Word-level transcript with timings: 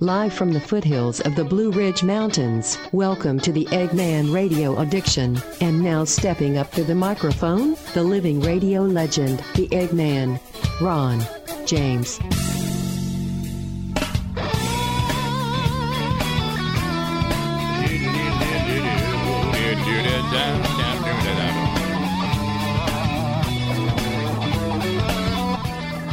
Live 0.00 0.32
from 0.32 0.52
the 0.52 0.60
foothills 0.60 1.20
of 1.20 1.36
the 1.36 1.44
Blue 1.44 1.70
Ridge 1.70 2.02
Mountains, 2.02 2.78
welcome 2.92 3.38
to 3.40 3.52
the 3.52 3.66
Eggman 3.66 4.34
Radio 4.34 4.78
Addiction. 4.80 5.40
And 5.60 5.82
now 5.82 6.04
stepping 6.04 6.56
up 6.56 6.72
to 6.72 6.82
the 6.82 6.94
microphone, 6.94 7.76
the 7.92 8.02
living 8.02 8.40
radio 8.40 8.82
legend, 8.82 9.40
the 9.54 9.68
Eggman, 9.68 10.40
Ron 10.80 11.20
James. 11.66 12.18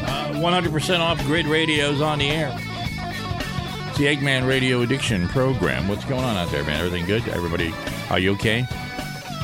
Uh, 0.06 0.40
one 0.40 0.54
hundred 0.54 0.74
percent 0.74 1.02
off 1.02 1.18
grid 1.26 1.48
radios 1.48 2.02
on 2.02 2.20
the 2.20 2.30
air. 2.30 2.56
The 4.00 4.06
Eggman 4.06 4.48
Radio 4.48 4.82
Addiction 4.82 5.28
Program. 5.28 5.90
What's 5.90 6.06
going 6.06 6.24
on 6.24 6.38
out 6.38 6.50
there, 6.52 6.64
man? 6.64 6.80
Everything 6.80 7.06
good? 7.06 7.28
Everybody, 7.28 7.74
are 8.10 8.18
you 8.18 8.32
okay? 8.36 8.66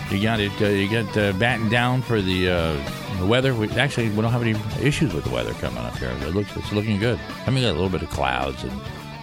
You 0.09 0.23
got 0.23 0.40
it. 0.40 0.54
Uh, 0.62 0.68
you 0.68 0.90
got 0.90 1.18
uh, 1.18 1.34
battened 1.34 1.72
down 1.72 2.02
for 2.02 2.22
the 2.22 2.48
uh, 2.48 3.18
the 3.20 3.26
weather. 3.26 3.54
We, 3.54 3.70
actually, 3.72 4.08
we 4.12 4.22
don't 4.22 4.31
have 4.31 4.44
any 4.44 4.58
issues 4.81 5.14
with 5.14 5.26
the 5.26 5.30
weather 5.30 5.52
coming 5.55 5.80
up 5.80 5.98
here. 5.98 6.09
It 6.09 6.34
looks 6.34 6.55
it's 6.55 6.72
looking 6.72 7.02
good. 7.02 7.20
I 7.45 7.52
mean, 7.52 7.66
got 7.66 7.72
a 7.72 7.73
little 7.73 7.90
bit 7.90 8.02
of 8.02 8.09
clouds 8.12 8.64
and 8.64 8.72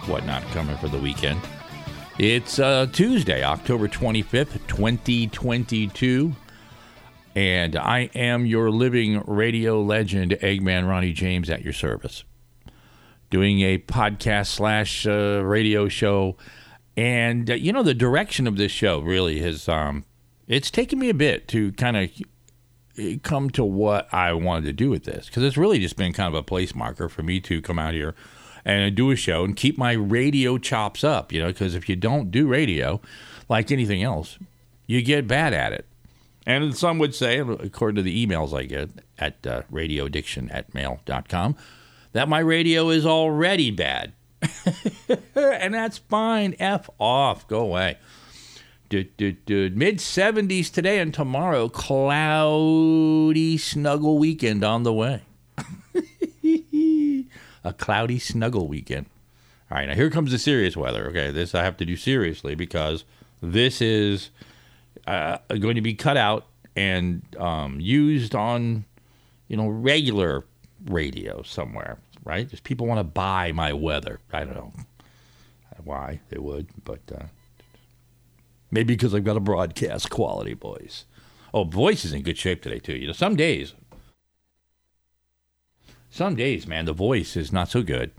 whatnot 0.07 0.43
coming 0.51 0.77
for 0.77 0.87
the 0.87 0.99
weekend. 0.99 1.41
It's 2.19 2.59
uh, 2.59 2.85
Tuesday, 2.93 3.43
October 3.43 3.87
twenty 3.87 4.21
fifth, 4.21 4.67
twenty 4.67 5.25
twenty 5.29 5.87
two. 5.87 6.35
And 7.33 7.75
I 7.75 8.11
am 8.13 8.45
your 8.45 8.69
living 8.69 9.23
radio 9.25 9.81
legend, 9.81 10.33
Eggman 10.43 10.87
Ronnie 10.87 11.11
James, 11.11 11.49
at 11.49 11.63
your 11.63 11.73
service. 11.73 12.23
Doing 13.33 13.61
a 13.61 13.79
podcast 13.79 14.45
slash 14.45 15.07
uh, 15.07 15.41
radio 15.43 15.87
show. 15.87 16.37
And, 16.95 17.49
uh, 17.49 17.55
you 17.55 17.73
know, 17.73 17.81
the 17.81 17.95
direction 17.95 18.45
of 18.45 18.57
this 18.57 18.71
show 18.71 18.99
really 18.99 19.39
has, 19.39 19.67
um, 19.67 20.05
it's 20.47 20.69
taken 20.69 20.99
me 20.99 21.09
a 21.09 21.15
bit 21.15 21.47
to 21.47 21.71
kind 21.71 21.97
of 21.97 23.23
come 23.23 23.49
to 23.49 23.65
what 23.65 24.13
I 24.13 24.33
wanted 24.33 24.65
to 24.65 24.73
do 24.73 24.91
with 24.91 25.05
this. 25.05 25.25
Because 25.25 25.41
it's 25.41 25.57
really 25.57 25.79
just 25.79 25.97
been 25.97 26.13
kind 26.13 26.27
of 26.27 26.35
a 26.35 26.43
place 26.43 26.75
marker 26.75 27.09
for 27.09 27.23
me 27.23 27.39
to 27.39 27.59
come 27.59 27.79
out 27.79 27.95
here 27.95 28.13
and 28.63 28.93
do 28.93 29.09
a 29.09 29.15
show 29.15 29.43
and 29.43 29.55
keep 29.55 29.79
my 29.79 29.93
radio 29.93 30.59
chops 30.59 31.03
up, 31.03 31.31
you 31.31 31.41
know, 31.41 31.47
because 31.47 31.73
if 31.73 31.89
you 31.89 31.95
don't 31.95 32.29
do 32.29 32.45
radio 32.45 33.01
like 33.49 33.71
anything 33.71 34.03
else, 34.03 34.37
you 34.85 35.01
get 35.01 35.27
bad 35.27 35.55
at 35.55 35.73
it. 35.73 35.87
And 36.45 36.77
some 36.77 36.99
would 36.99 37.15
say, 37.15 37.39
according 37.39 37.95
to 37.95 38.03
the 38.03 38.27
emails 38.27 38.55
I 38.55 38.65
get 38.65 38.91
at 39.17 39.47
uh, 39.47 39.63
radioaddiction 39.71 40.53
at 40.53 40.71
mail.com, 40.75 41.55
that 42.13 42.29
my 42.29 42.39
radio 42.39 42.89
is 42.89 43.05
already 43.05 43.69
bad. 43.71 44.13
and 45.35 45.73
that's 45.73 45.97
fine. 45.97 46.55
F 46.59 46.89
off. 46.99 47.47
Go 47.47 47.59
away. 47.59 47.97
Mid 48.91 49.97
70s 49.97 50.71
today 50.71 50.99
and 50.99 51.13
tomorrow. 51.13 51.67
Cloudy, 51.67 53.57
snuggle 53.57 54.17
weekend 54.19 54.63
on 54.63 54.83
the 54.83 54.93
way. 54.93 55.21
A 57.63 57.73
cloudy, 57.73 58.19
snuggle 58.19 58.67
weekend. 58.67 59.07
All 59.71 59.77
right, 59.77 59.87
now 59.87 59.95
here 59.95 60.09
comes 60.11 60.31
the 60.31 60.37
serious 60.37 60.77
weather. 60.77 61.07
Okay, 61.07 61.31
this 61.31 61.55
I 61.55 61.63
have 61.63 61.77
to 61.77 61.85
do 61.85 61.95
seriously 61.95 62.53
because 62.53 63.05
this 63.41 63.81
is 63.81 64.29
uh, 65.07 65.37
going 65.47 65.75
to 65.75 65.81
be 65.81 65.95
cut 65.95 66.17
out 66.17 66.45
and 66.75 67.23
um, 67.39 67.79
used 67.79 68.35
on, 68.35 68.85
you 69.47 69.57
know, 69.57 69.67
regular 69.67 70.43
radio 70.85 71.41
somewhere, 71.41 71.97
right? 72.23 72.49
Just 72.49 72.63
people 72.63 72.87
want 72.87 72.99
to 72.99 73.03
buy 73.03 73.51
my 73.51 73.73
weather. 73.73 74.19
I 74.31 74.43
don't 74.43 74.55
know 74.55 74.73
why 75.83 76.21
they 76.29 76.37
would, 76.37 76.67
but 76.83 77.01
uh, 77.13 77.25
maybe 78.71 78.95
because 78.95 79.13
I've 79.13 79.23
got 79.23 79.37
a 79.37 79.41
broadcast 79.41 80.09
quality 80.09 80.53
voice. 80.53 81.05
Oh, 81.53 81.63
voice 81.63 82.05
is 82.05 82.13
in 82.13 82.23
good 82.23 82.37
shape 82.37 82.61
today 82.61 82.79
too. 82.79 82.95
You 82.95 83.07
know, 83.07 83.13
some 83.13 83.35
days, 83.35 83.73
some 86.09 86.35
days, 86.35 86.65
man, 86.67 86.85
the 86.85 86.93
voice 86.93 87.35
is 87.35 87.51
not 87.51 87.69
so 87.69 87.81
good. 87.81 88.11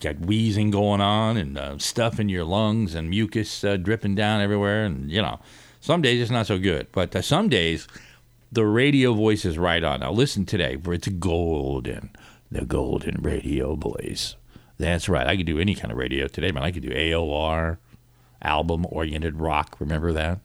Got 0.00 0.18
wheezing 0.18 0.72
going 0.72 1.00
on 1.00 1.36
and 1.36 1.56
uh, 1.56 1.78
stuff 1.78 2.18
in 2.18 2.28
your 2.28 2.44
lungs 2.44 2.96
and 2.96 3.08
mucus 3.08 3.62
uh, 3.62 3.76
dripping 3.76 4.16
down 4.16 4.40
everywhere, 4.40 4.84
and 4.84 5.08
you 5.08 5.22
know 5.22 5.38
some 5.80 6.02
days 6.02 6.20
it's 6.20 6.30
not 6.30 6.48
so 6.48 6.58
good, 6.58 6.88
but 6.90 7.14
uh, 7.14 7.22
some 7.22 7.48
days 7.48 7.86
the 8.50 8.66
radio 8.66 9.14
voice 9.14 9.44
is 9.44 9.58
right 9.58 9.84
on. 9.84 10.00
Now 10.00 10.10
listen 10.10 10.44
today, 10.44 10.76
it's 10.84 11.06
golden, 11.06 12.10
the 12.52 12.64
golden 12.64 13.22
radio 13.22 13.74
voice. 13.74 14.36
That's 14.78 15.08
right. 15.08 15.26
I 15.26 15.36
could 15.36 15.46
do 15.46 15.58
any 15.58 15.74
kind 15.74 15.90
of 15.90 15.98
radio 15.98 16.28
today, 16.28 16.50
man. 16.50 16.62
I 16.62 16.70
could 16.70 16.82
do 16.82 16.90
AOR, 16.90 17.78
album 18.42 18.86
oriented 18.90 19.40
rock. 19.40 19.76
Remember 19.78 20.12
that? 20.12 20.40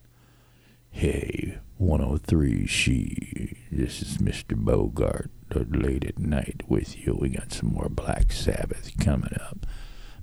Hey, 0.90 1.58
103 1.78 2.66
She. 2.66 3.58
This 3.72 4.02
is 4.02 4.18
Mr. 4.18 4.56
Bogart, 4.56 5.30
late 5.54 6.06
at 6.06 6.18
night 6.18 6.64
with 6.68 6.98
you. 6.98 7.18
We 7.20 7.30
got 7.30 7.52
some 7.52 7.74
more 7.74 7.90
Black 7.90 8.32
Sabbath 8.32 8.92
coming 9.04 9.36
up. 9.42 9.66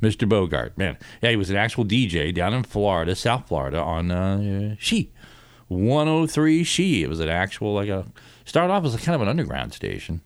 Mr. 0.01 0.29
Bogart, 0.29 0.77
man. 0.77 0.97
Yeah, 1.23 1.31
he 1.31 1.37
was 1.37 1.51
an 1.51 1.57
actual 1.57 1.85
DJ 1.85 2.35
down 2.35 2.55
in 2.55 2.63
Florida, 2.63 3.15
South 3.15 3.49
Florida, 3.49 3.79
on 3.79 4.11
uh, 4.11 4.77
She. 4.79 5.13
103 5.69 6.65
She. 6.65 7.03
It 7.03 7.09
was 7.09 7.21
an 7.21 7.29
actual, 7.29 7.75
like 7.75 7.89
a, 7.89 8.07
started 8.45 8.73
off 8.73 8.85
as 8.85 8.95
a 8.95 8.99
kind 8.99 9.15
of 9.15 9.23
an 9.23 9.29
underground 9.29 9.73
station. 9.73 10.21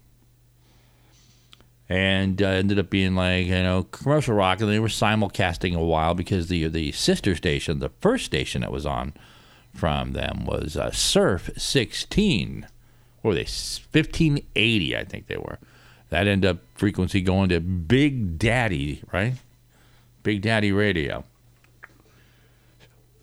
And 1.89 2.43
uh, 2.43 2.47
ended 2.47 2.79
up 2.79 2.91
being 2.91 3.15
like, 3.15 3.47
you 3.47 3.63
know, 3.63 3.85
commercial 3.85 4.35
rock. 4.35 4.61
And 4.61 4.71
they 4.71 4.79
were 4.79 4.89
simulcasting 4.89 5.75
a 5.75 5.83
while 5.83 6.15
because 6.15 6.49
the, 6.49 6.69
the 6.69 6.93
sister 6.93 7.35
station, 7.35 7.79
the 7.79 7.91
first 8.01 8.27
station 8.27 8.61
that 8.61 8.73
was 8.73 8.85
on 8.85 9.15
from 9.75 10.13
them 10.13 10.45
was 10.45 10.77
uh, 10.77 10.91
Surf 10.91 11.51
16. 11.57 12.67
Or 13.23 13.35
they 13.35 13.41
1580, 13.41 14.97
I 14.97 15.05
think 15.05 15.27
they 15.27 15.39
were. 15.39 15.59
That 16.11 16.27
ended 16.27 16.51
up 16.51 16.59
frequency 16.75 17.21
going 17.21 17.49
to 17.51 17.61
Big 17.61 18.39
Daddy, 18.39 19.03
right? 19.13 19.35
Big 20.23 20.43
Daddy 20.43 20.73
Radio. 20.73 21.25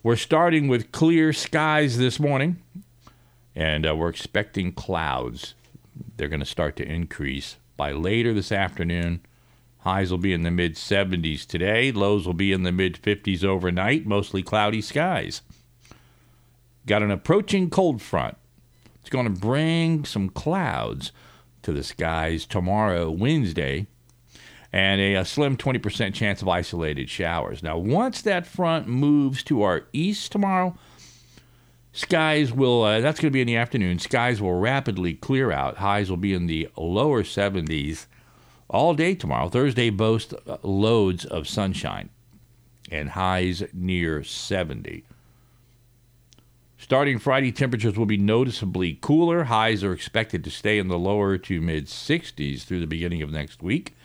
We're 0.03 0.15
starting 0.15 0.67
with 0.67 0.91
clear 0.91 1.33
skies 1.33 1.97
this 1.97 2.19
morning, 2.19 2.61
and 3.55 3.87
uh, 3.87 3.95
we're 3.95 4.09
expecting 4.09 4.71
clouds. 4.71 5.55
They're 6.17 6.27
going 6.27 6.41
to 6.41 6.45
start 6.45 6.75
to 6.75 6.87
increase 6.87 7.55
by 7.77 7.91
later 7.91 8.33
this 8.33 8.51
afternoon. 8.51 9.21
Highs 9.79 10.09
will 10.09 10.17
be 10.17 10.33
in 10.33 10.43
the 10.43 10.51
mid 10.51 10.75
70s 10.75 11.45
today, 11.45 11.91
lows 11.91 12.25
will 12.25 12.33
be 12.33 12.51
in 12.51 12.63
the 12.63 12.71
mid 12.71 13.01
50s 13.01 13.43
overnight, 13.43 14.05
mostly 14.05 14.41
cloudy 14.41 14.81
skies. 14.81 15.41
Got 16.85 17.03
an 17.03 17.11
approaching 17.11 17.69
cold 17.69 18.01
front. 18.01 18.37
It's 19.01 19.09
going 19.09 19.31
to 19.31 19.39
bring 19.39 20.05
some 20.05 20.29
clouds 20.29 21.11
to 21.61 21.71
the 21.71 21.83
skies 21.83 22.45
tomorrow, 22.45 23.11
Wednesday, 23.11 23.87
and 24.73 24.99
a, 24.99 25.15
a, 25.15 25.25
slim 25.25 25.57
20% 25.57 26.13
chance 26.13 26.41
of 26.41 26.47
isolated 26.47 27.09
showers. 27.09 27.63
Now, 27.63 27.77
once 27.77 28.21
that 28.23 28.47
front 28.47 28.87
moves 28.87 29.43
to 29.43 29.61
our 29.61 29.85
east 29.93 30.31
tomorrow, 30.31 30.75
skies 31.95 32.53
will, 32.53 32.83
uh, 32.83 32.99
that's 32.99 33.19
going 33.19 33.31
to 33.31 33.33
be 33.33 33.41
in 33.41 33.47
the 33.47 33.55
afternoon, 33.55 33.97
skies 33.97 34.41
will 34.41 34.59
rapidly 34.59 35.15
clear 35.15 35.51
out. 35.51 35.77
Highs 35.77 36.09
will 36.09 36.17
be 36.17 36.33
in 36.33 36.45
the 36.45 36.69
lower 36.77 37.23
70s 37.23 38.05
all 38.69 38.93
day 38.93 39.15
tomorrow. 39.15 39.49
Thursday 39.49 39.89
boasts 39.89 40.33
uh, 40.33 40.57
loads 40.61 41.25
of 41.25 41.47
sunshine 41.47 42.09
and 42.91 43.09
highs 43.09 43.63
near 43.73 44.23
70. 44.23 45.05
Starting 46.77 47.17
Friday, 47.17 47.51
temperatures 47.51 47.97
will 47.97 48.05
be 48.05 48.17
noticeably 48.17 48.99
cooler. 49.01 49.45
Highs 49.45 49.83
are 49.83 49.93
expected 49.93 50.43
to 50.43 50.51
stay 50.51 50.77
in 50.77 50.87
the 50.87 50.99
lower 50.99 51.37
to 51.37 51.61
mid 51.61 51.87
60s 51.87 52.63
through 52.63 52.81
the 52.81 52.85
beginning 52.85 53.21
of 53.21 53.31
next 53.31 53.63
week. 53.63 53.95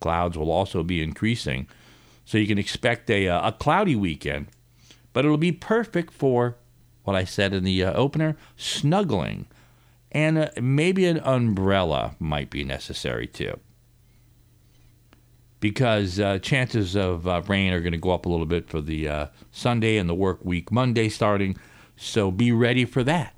Clouds 0.00 0.36
will 0.36 0.50
also 0.50 0.82
be 0.82 1.02
increasing. 1.02 1.66
So 2.24 2.38
you 2.38 2.46
can 2.46 2.58
expect 2.58 3.10
a, 3.10 3.28
uh, 3.28 3.48
a 3.48 3.52
cloudy 3.52 3.96
weekend, 3.96 4.46
but 5.12 5.24
it'll 5.24 5.38
be 5.38 5.50
perfect 5.50 6.12
for 6.12 6.56
what 7.04 7.16
I 7.16 7.24
said 7.24 7.52
in 7.52 7.64
the 7.64 7.84
uh, 7.84 7.92
opener 7.94 8.36
snuggling. 8.56 9.46
And 10.12 10.38
uh, 10.38 10.48
maybe 10.60 11.06
an 11.06 11.20
umbrella 11.20 12.16
might 12.18 12.50
be 12.50 12.64
necessary 12.64 13.26
too. 13.26 13.58
Because 15.60 16.18
uh, 16.18 16.38
chances 16.38 16.96
of 16.96 17.26
uh, 17.26 17.42
rain 17.46 17.72
are 17.72 17.80
going 17.80 17.92
to 17.92 17.98
go 17.98 18.10
up 18.10 18.26
a 18.26 18.28
little 18.28 18.46
bit 18.46 18.68
for 18.68 18.80
the 18.80 19.08
uh, 19.08 19.26
Sunday 19.52 19.98
and 19.98 20.08
the 20.08 20.14
work 20.14 20.44
week 20.44 20.72
Monday 20.72 21.08
starting. 21.08 21.56
So 21.96 22.30
be 22.30 22.50
ready 22.50 22.84
for 22.84 23.04
that. 23.04 23.34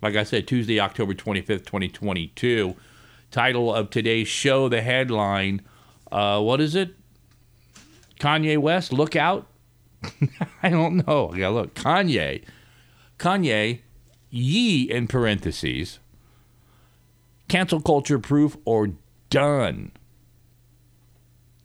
Like 0.00 0.16
I 0.16 0.22
said, 0.22 0.46
Tuesday, 0.46 0.80
October 0.80 1.12
25th, 1.12 1.66
2022 1.66 2.76
title 3.30 3.74
of 3.74 3.90
today's 3.90 4.28
show, 4.28 4.68
the 4.68 4.80
headline. 4.80 5.62
Uh, 6.10 6.40
what 6.40 6.60
is 6.60 6.74
it? 6.74 6.94
Kanye 8.18 8.58
West, 8.58 8.92
look 8.92 9.16
out. 9.16 9.46
I 10.62 10.68
don't 10.70 11.06
know. 11.06 11.32
Yeah, 11.34 11.48
look, 11.48 11.74
Kanye. 11.74 12.42
Kanye, 13.18 13.80
ye 14.30 14.82
in 14.90 15.06
parentheses, 15.08 15.98
cancel 17.48 17.80
culture 17.80 18.18
proof 18.18 18.56
or 18.64 18.90
done 19.30 19.92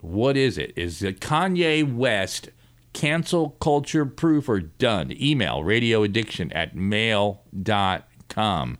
What 0.02 0.36
is 0.38 0.58
it? 0.58 0.74
Is 0.76 1.02
it 1.02 1.20
Kanye 1.22 1.84
West 1.94 2.50
cancel 2.94 3.52
culture 3.52 4.06
proof 4.06 4.50
or 4.50 4.60
done? 4.60 5.14
Email 5.20 5.62
radioaddiction 5.62 6.52
at 6.54 6.76
mail.com. 6.76 8.78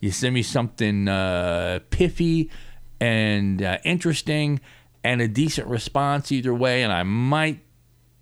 You 0.00 0.10
send 0.12 0.34
me 0.34 0.42
something 0.42 1.08
uh, 1.08 1.80
piffy 1.90 2.50
and 3.00 3.62
uh, 3.62 3.78
interesting 3.84 4.60
and 5.04 5.20
a 5.20 5.26
decent 5.28 5.66
response 5.68 6.30
either 6.30 6.54
way, 6.54 6.82
and 6.84 6.92
I 6.92 7.02
might 7.02 7.60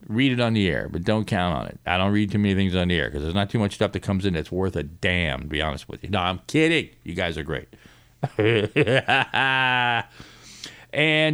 read 0.09 0.33
it 0.33 0.41
on 0.41 0.55
the 0.55 0.69
air, 0.69 0.89
but 0.91 1.05
don't 1.05 1.27
count 1.27 1.57
on 1.57 1.67
it. 1.67 1.79
I 1.87 1.99
don't 1.99 2.13
read 2.13 2.31
too 2.31 2.39
many 2.39 2.55
things 2.55 2.75
on 2.75 2.89
the 2.89 2.99
air 2.99 3.09
because 3.09 3.23
there's 3.23 3.35
not 3.35 3.51
too 3.51 3.59
much 3.59 3.75
stuff 3.75 3.93
that 3.93 4.01
comes 4.01 4.27
in 4.27 4.35
that's 4.35 4.53
worth 4.53 4.77
a 4.77 4.83
damn, 4.83 5.43
to 5.43 5.47
be 5.47 5.63
honest 5.63 5.89
with 5.89 6.03
you. 6.03 6.11
No, 6.11 6.21
I'm 6.21 6.41
kidding. 6.47 6.91
You 7.05 7.15
guys 7.15 7.39
are 7.39 7.43
great. 7.43 7.69
and 8.39 10.07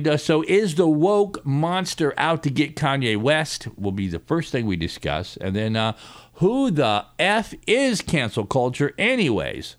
uh, 0.09 0.17
so, 0.17 0.43
is 0.43 0.77
the 0.77 0.87
woke 0.87 1.45
monster 1.45 2.15
out 2.17 2.43
to 2.45 2.51
get 2.51 2.77
Kanye 2.77 3.17
West? 3.17 3.67
Will 3.77 3.93
be 3.93 4.09
the 4.09 4.21
first 4.21 4.53
thing 4.53 4.67
we 4.67 4.77
discuss. 4.77 5.37
And 5.39 5.57
then, 5.57 5.77
uh, 5.77 5.95
who 6.35 6.71
the 6.71 7.07
F 7.19 7.55
is 7.67 8.03
cancel 8.03 8.45
culture, 8.45 8.93
anyways? 8.99 9.77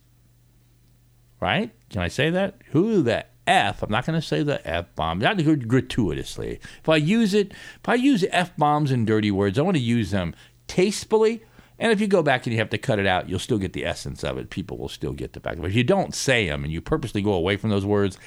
Right? 1.40 1.72
Can 1.90 2.02
I 2.02 2.08
say 2.08 2.32
that? 2.32 2.56
Who 2.72 3.04
the 3.04 3.26
F, 3.48 3.82
I'm 3.82 3.90
not 3.90 4.06
going 4.06 4.20
to 4.20 4.26
say 4.26 4.44
the 4.44 4.66
F 4.68 4.94
bomb, 4.96 5.20
not 5.20 5.38
gratuitously. 5.38 6.60
If 6.80 6.90
I 6.90 6.98
use 6.98 7.34
it, 7.34 7.52
if 7.52 7.88
I 7.88 7.96
use 7.96 8.26
F 8.32 8.56
bombs 8.58 8.92
and 8.92 9.08
dirty 9.08 9.32
words, 9.32 9.58
I 9.58 9.62
want 9.62 9.78
to 9.78 9.84
use 9.84 10.12
them 10.12 10.36
tastefully. 10.68 11.44
And 11.80 11.92
if 11.92 12.02
you 12.02 12.08
go 12.08 12.24
back 12.24 12.46
and 12.46 12.54
you 12.54 12.60
have 12.60 12.72
to 12.72 12.78
cut 12.78 13.00
it 13.00 13.06
out, 13.06 13.30
you'll 13.30 13.40
still 13.40 13.60
get 13.60 13.74
the 13.74 13.86
essence 13.86 14.24
of 14.24 14.38
it. 14.38 14.50
People 14.50 14.78
will 14.78 14.90
still 14.90 15.14
get 15.14 15.34
the 15.34 15.40
fact. 15.40 15.62
But 15.62 15.70
if 15.70 15.76
you 15.76 15.84
don't 15.84 16.14
say 16.14 16.48
them 16.48 16.64
and 16.64 16.74
you 16.74 16.82
purposely 16.82 17.22
go 17.22 17.34
away 17.34 17.56
from 17.56 17.70
those 17.70 17.86
words, 17.86 18.18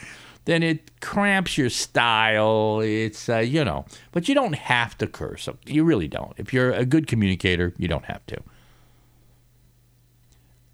then 0.44 0.62
it 0.62 1.00
cramps 1.00 1.58
your 1.58 1.68
style. 1.68 2.80
It's, 2.80 3.28
uh, 3.28 3.38
you 3.38 3.64
know, 3.64 3.86
but 4.12 4.28
you 4.28 4.34
don't 4.34 4.54
have 4.54 4.96
to 4.98 5.06
curse. 5.06 5.48
You 5.66 5.84
really 5.84 6.08
don't. 6.08 6.32
If 6.36 6.52
you're 6.52 6.72
a 6.72 6.86
good 6.86 7.06
communicator, 7.06 7.74
you 7.76 7.88
don't 7.88 8.04
have 8.04 8.24
to. 8.26 8.38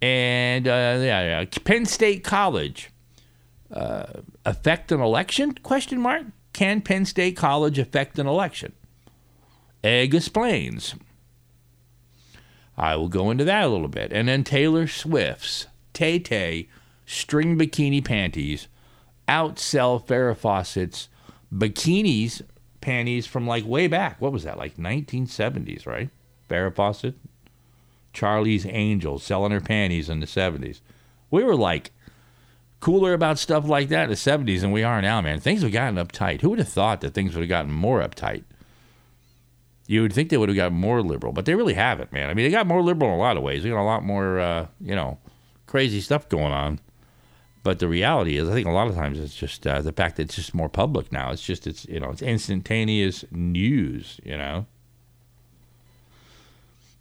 And, 0.01 0.67
uh, 0.67 0.99
yeah, 0.99 1.41
yeah. 1.41 1.45
Penn 1.65 1.85
State 1.85 2.23
College 2.23 2.91
uh, 3.71 4.21
affect 4.45 4.91
an 4.91 5.01
election? 5.01 5.53
Question 5.53 5.99
mark. 5.99 6.23
Can 6.53 6.81
Penn 6.81 7.05
State 7.05 7.35
College 7.37 7.77
affect 7.77 8.17
an 8.17 8.27
election? 8.27 8.73
Egg 9.83 10.15
explains. 10.15 10.95
I 12.77 12.95
will 12.95 13.09
go 13.09 13.31
into 13.31 13.43
that 13.45 13.65
a 13.65 13.67
little 13.67 13.87
bit. 13.87 14.11
And 14.11 14.27
then 14.27 14.43
Taylor 14.43 14.87
Swift's 14.87 15.67
Tay 15.93 16.19
Tay 16.19 16.69
string 17.05 17.57
bikini 17.57 18.03
panties 18.03 18.67
outsell 19.27 20.05
Farrah 20.05 20.37
Fawcett's 20.37 21.09
bikinis 21.53 22.41
panties 22.81 23.25
from 23.25 23.47
like 23.47 23.65
way 23.65 23.87
back. 23.87 24.21
What 24.21 24.31
was 24.31 24.43
that? 24.43 24.57
Like 24.57 24.77
1970s, 24.77 25.85
right? 25.85 26.09
Farrah 26.49 26.73
Fawcett, 26.73 27.15
Charlie's 28.13 28.65
Angels 28.65 29.23
selling 29.23 29.51
her 29.51 29.61
panties 29.61 30.09
in 30.09 30.19
the 30.19 30.25
70s. 30.25 30.81
We 31.29 31.43
were 31.43 31.55
like 31.55 31.91
cooler 32.79 33.13
about 33.13 33.39
stuff 33.39 33.67
like 33.67 33.89
that 33.89 34.03
in 34.03 34.09
the 34.09 34.15
70s 34.15 34.61
than 34.61 34.71
we 34.71 34.83
are 34.83 35.01
now, 35.01 35.21
man. 35.21 35.39
Things 35.39 35.61
have 35.61 35.71
gotten 35.71 35.95
uptight. 35.95 36.41
Who 36.41 36.51
would 36.51 36.59
have 36.59 36.69
thought 36.69 37.01
that 37.01 37.13
things 37.13 37.33
would 37.33 37.41
have 37.41 37.49
gotten 37.49 37.71
more 37.71 38.01
uptight? 38.01 38.43
You 39.87 40.01
would 40.01 40.13
think 40.13 40.29
they 40.29 40.37
would 40.37 40.49
have 40.49 40.55
gotten 40.55 40.77
more 40.77 41.01
liberal, 41.01 41.31
but 41.31 41.45
they 41.45 41.55
really 41.55 41.73
haven't, 41.73 42.11
man. 42.11 42.29
I 42.29 42.33
mean, 42.33 42.45
they 42.45 42.51
got 42.51 42.67
more 42.67 42.81
liberal 42.83 43.11
in 43.11 43.17
a 43.17 43.21
lot 43.21 43.37
of 43.37 43.43
ways. 43.43 43.63
They 43.63 43.69
got 43.69 43.81
a 43.81 43.83
lot 43.83 44.03
more, 44.03 44.39
uh, 44.39 44.67
you 44.81 44.95
know, 44.95 45.17
crazy 45.65 46.01
stuff 46.01 46.27
going 46.27 46.51
on. 46.51 46.79
But 47.63 47.79
the 47.79 47.87
reality 47.87 48.37
is, 48.37 48.47
I 48.47 48.53
think 48.53 48.67
a 48.67 48.71
lot 48.71 48.87
of 48.87 48.95
times 48.95 49.19
it's 49.19 49.35
just 49.35 49.67
uh, 49.67 49.81
the 49.81 49.91
fact 49.91 50.17
that 50.17 50.23
it's 50.23 50.35
just 50.35 50.53
more 50.53 50.69
public 50.69 51.11
now. 51.11 51.31
It's 51.31 51.41
just 51.41 51.67
it's 51.67 51.85
you 51.85 51.99
know 51.99 52.11
it's 52.11 52.21
instantaneous 52.21 53.25
news, 53.29 54.21
you 54.23 54.37
know. 54.37 54.67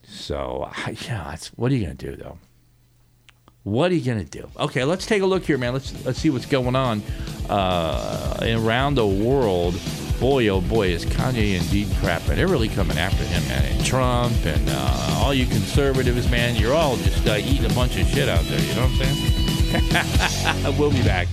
So 0.04 0.68
yeah, 1.06 1.32
it's 1.34 1.48
what 1.48 1.70
are 1.70 1.74
you 1.76 1.82
gonna 1.82 1.94
do 1.94 2.16
though? 2.16 2.38
What 3.66 3.90
are 3.90 3.94
you 3.94 4.04
gonna 4.04 4.22
do? 4.22 4.48
Okay, 4.60 4.84
let's 4.84 5.06
take 5.06 5.22
a 5.22 5.26
look 5.26 5.44
here, 5.44 5.58
man. 5.58 5.72
Let's 5.72 5.92
let's 6.06 6.20
see 6.20 6.30
what's 6.30 6.46
going 6.46 6.76
on 6.76 7.02
uh, 7.50 8.38
around 8.40 8.94
the 8.94 9.04
world. 9.04 9.74
Boy, 10.20 10.46
oh 10.46 10.60
boy, 10.60 10.90
is 10.90 11.04
Kanye 11.04 11.56
indeed 11.56 11.88
crapping. 11.98 12.36
They're 12.36 12.46
really 12.46 12.68
coming 12.68 12.96
after 12.96 13.24
him, 13.24 13.42
man. 13.48 13.64
And 13.64 13.84
Trump 13.84 14.36
and 14.46 14.70
uh, 14.70 15.20
all 15.20 15.34
you 15.34 15.46
conservatives, 15.46 16.30
man. 16.30 16.54
You're 16.54 16.74
all 16.74 16.96
just 16.98 17.26
uh, 17.26 17.38
eating 17.38 17.68
a 17.68 17.74
bunch 17.74 17.98
of 17.98 18.06
shit 18.06 18.28
out 18.28 18.44
there. 18.44 18.60
You 18.60 18.74
know 18.76 18.86
what 18.86 19.00
I'm 19.00 20.62
saying? 20.62 20.78
we'll 20.78 20.92
be 20.92 21.02
back. 21.02 21.26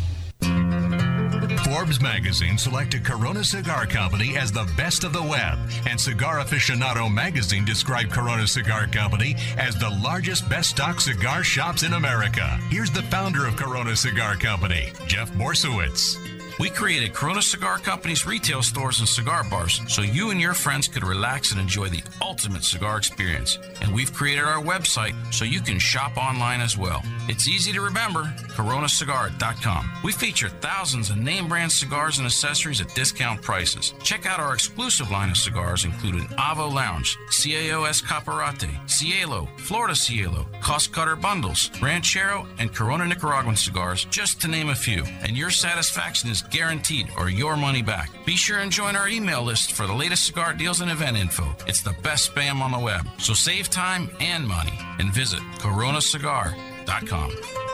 Forbes 1.64 2.02
magazine 2.02 2.58
selected 2.58 3.06
Corona 3.06 3.42
Cigar 3.42 3.86
Company 3.86 4.36
as 4.38 4.52
the 4.52 4.70
best 4.76 5.06
of 5.06 5.14
the 5.14 5.24
web, 5.24 5.58
and 5.88 6.00
Cigar 6.00 6.40
Aficionado 6.40 7.12
magazine 7.12 7.64
described 7.64 8.12
Corona 8.12 8.46
Cigar 8.46 8.86
Company 8.88 9.38
as 9.58 9.78
the 9.78 9.90
largest 9.90 10.48
best 10.50 10.72
stock 10.72 11.00
cigar 11.00 11.42
shops 11.42 11.84
in 11.84 11.94
America. 11.94 12.60
Here's 12.70 12.92
the 12.92 13.04
founder 13.04 13.46
of 13.48 13.56
Corona 13.56 13.96
Cigar 13.96 14.36
Company, 14.36 14.92
Jeff 15.08 15.32
Borysiewicz. 15.32 16.18
We 16.60 16.70
created 16.70 17.14
Corona 17.14 17.42
Cigar 17.42 17.80
Company's 17.80 18.28
retail 18.28 18.62
stores 18.62 19.00
and 19.00 19.10
cigar 19.10 19.44
bars 19.44 19.82
so 19.88 20.04
you 20.04 20.30
and 20.30 20.40
your 20.40 20.54
friends 20.54 20.88
could 20.88 21.04
relax 21.04 21.52
and 21.52 21.60
enjoy 21.60 21.90
the 21.90 22.04
ultimate 22.22 22.64
cigar 22.64 22.98
experience. 22.98 23.58
And 23.82 23.94
we've 23.94 24.14
created 24.14 24.44
our 24.44 24.62
website 24.62 25.16
so 25.34 25.46
you 25.46 25.62
can 25.62 25.80
shop 25.80 26.16
online 26.16 26.62
as 26.62 26.78
well. 26.78 27.02
It's 27.28 27.48
easy 27.48 27.72
to 27.72 27.82
remember 27.82 28.32
coronacigar.com. 28.54 29.92
We 30.04 30.12
feature 30.12 30.50
thousands 30.50 31.10
of 31.10 31.18
name 31.18 31.48
brand 31.48 31.72
cigars 31.72 32.18
and 32.18 32.26
accessories 32.26 32.82
at 32.82 32.94
discount 32.96 33.42
prices. 33.42 33.94
Check 34.04 34.26
out 34.26 34.40
our 34.40 34.54
exclusive 34.54 35.12
line 35.12 35.30
of 35.30 35.38
cigars, 35.38 35.86
including 35.86 36.28
Avo 36.38 36.72
Lounge, 36.72 37.18
CAO 37.30 37.88
Escaparate, 37.88 38.90
Cielo, 38.90 39.48
Florida 39.58 39.96
Cielo, 39.96 40.48
Cost 40.62 40.94
Cutter 40.94 41.16
Bundles, 41.16 41.70
Ranchero, 41.82 42.48
and 42.60 42.74
Corona 42.74 43.06
Nicaraguan 43.06 43.56
cigars, 43.56 44.06
just 44.06 44.42
to 44.42 44.48
name 44.48 44.70
a 44.70 44.76
few. 44.76 45.04
And 45.22 45.38
your 45.38 45.50
satisfaction 45.50 46.30
is 46.30 46.42
guaranteed 46.42 47.10
or 47.18 47.30
your 47.30 47.58
money 47.58 47.82
back. 47.82 48.10
Be 48.26 48.36
sure 48.36 48.60
and 48.60 48.72
join 48.72 48.96
our 48.96 49.08
email 49.08 49.44
list 49.44 49.74
for 49.74 49.88
the 49.88 49.94
latest 49.94 50.26
cigar 50.26 50.54
deals 50.54 50.82
and 50.82 50.92
event 50.92 51.18
info. 51.18 51.46
It's 51.68 51.82
the 51.82 51.96
best 52.04 52.34
spam 52.34 52.62
on 52.62 52.72
the 52.72 52.80
web. 52.80 53.08
So 53.18 53.34
save 53.34 53.70
time 53.70 54.10
and 54.20 54.48
money 54.48 54.78
and 55.00 55.14
visit 55.14 55.40
coronacigar.com. 55.60 57.73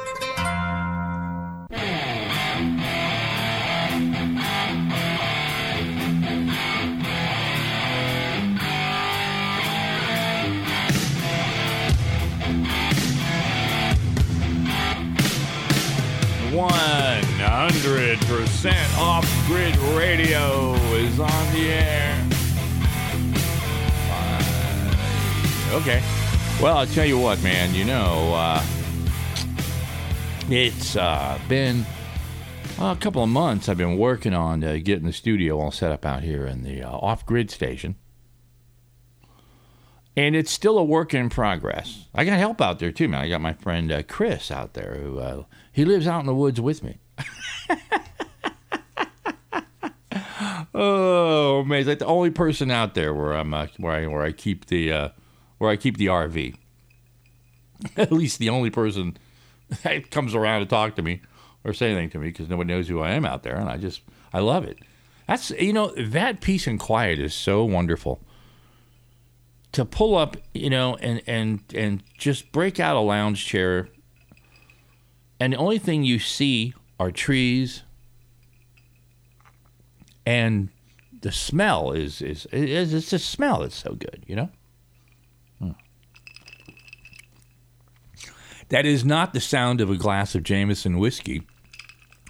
100% 18.30 19.00
off 19.00 19.48
grid 19.48 19.76
radio 19.98 20.74
is 20.94 21.19
on 21.19 21.54
the 21.54 21.71
air. 21.71 22.28
Okay. 25.71 26.04
Well, 26.62 26.78
I'll 26.78 26.86
tell 26.86 27.07
you 27.07 27.18
what, 27.18 27.42
man. 27.42 27.74
You 27.74 27.86
know, 27.86 28.33
uh, 28.36 28.64
it's 30.48 30.95
uh, 30.95 31.40
been 31.50 31.88
a 32.78 32.95
couple 32.98 33.24
of 33.24 33.30
months 33.30 33.68
I've 33.68 33.80
been 33.80 33.98
working 33.98 34.36
on 34.36 34.64
uh, 34.64 34.78
getting 34.83 35.07
the 35.07 35.14
studio 35.14 35.59
all 35.59 35.71
set 35.71 35.92
up 35.92 36.06
out 36.06 36.21
here 36.21 36.45
in 36.45 36.62
the 36.62 36.83
uh, 36.83 36.92
off 36.92 37.26
grid 37.26 37.50
station. 37.50 37.95
And 40.16 40.36
it's 40.36 40.52
still 40.52 40.78
a 40.78 40.83
work 40.83 41.16
in 41.16 41.30
progress. 41.30 42.06
I 42.14 42.26
got 42.26 42.38
help 42.38 42.62
out 42.62 42.78
there, 42.78 42.92
too, 42.92 43.07
man. 43.07 43.21
I 43.21 43.30
got 43.30 43.42
my 43.42 43.54
friend 43.54 43.92
uh, 43.92 44.04
Chris 44.04 44.52
out 44.52 44.76
there 44.76 44.98
who 44.98 45.45
he 45.71 45.83
lives 45.83 46.06
out 46.06 46.19
in 46.19 46.28
the 46.28 46.36
woods 46.36 46.62
with 46.62 46.83
me. 46.83 47.00
oh 50.80 51.64
man, 51.66 51.80
he's 51.80 51.88
like 51.88 52.00
the 52.00 52.06
only 52.06 52.31
person 52.31 52.71
out 52.71 52.94
there 52.94 53.14
where 53.14 53.33
I'm 53.33 53.54
uh, 53.54 53.68
where 53.78 53.94
I 53.94 54.07
where 54.07 54.24
I 54.24 54.31
keep 54.31 54.66
the 54.68 54.92
uh, 54.92 55.09
where 55.57 55.69
I 55.69 55.76
keep 55.76 55.98
the 55.98 56.07
RV. 56.07 56.56
At 57.98 58.12
least 58.12 58.40
the 58.40 58.50
only 58.50 58.69
person 58.69 59.18
that 59.83 60.09
comes 60.09 60.33
around 60.33 60.62
to 60.62 60.66
talk 60.66 60.95
to 60.95 61.02
me 61.02 61.21
or 61.64 61.74
say 61.74 61.92
anything 61.92 62.09
to 62.12 62.19
me 62.19 62.28
because 62.28 62.50
nobody 62.50 62.74
knows 62.74 62.88
who 62.88 63.02
I 63.02 63.12
am 63.12 63.26
out 63.26 63.44
there, 63.44 63.56
and 63.56 63.69
I 63.69 63.78
just 63.78 64.02
I 64.33 64.40
love 64.40 64.64
it. 64.64 64.80
That's 65.28 65.52
you 65.52 65.74
know 65.74 65.94
that 65.98 66.42
peace 66.42 66.66
and 66.66 66.80
quiet 66.80 67.19
is 67.19 67.33
so 67.33 67.64
wonderful. 67.64 68.21
To 69.74 69.86
pull 69.86 70.16
up, 70.16 70.38
you 70.54 70.69
know, 70.69 70.95
and 70.95 71.21
and 71.28 71.59
and 71.76 72.04
just 72.18 72.52
break 72.52 72.80
out 72.80 72.95
a 72.95 73.02
lounge 73.02 73.45
chair, 73.45 73.90
and 75.40 75.54
the 75.54 75.57
only 75.57 75.78
thing 75.78 76.04
you 76.04 76.19
see 76.19 76.74
are 77.00 77.12
trees, 77.12 77.83
and 80.30 80.69
the 81.21 81.31
smell 81.31 81.92
is 81.92 82.21
is, 82.21 82.45
is 82.52 82.94
it's 82.94 83.09
the 83.09 83.18
smell 83.18 83.62
that's 83.62 83.76
so 83.76 83.94
good, 83.94 84.24
you 84.28 84.36
know. 84.36 84.50
Hmm. 85.57 85.71
That 88.69 88.86
is 88.86 89.04
not 89.04 89.33
the 89.33 89.40
sound 89.40 89.81
of 89.81 89.90
a 89.90 89.98
glass 89.98 90.36
of 90.36 90.44
Jameson 90.44 91.00
whiskey 91.00 91.48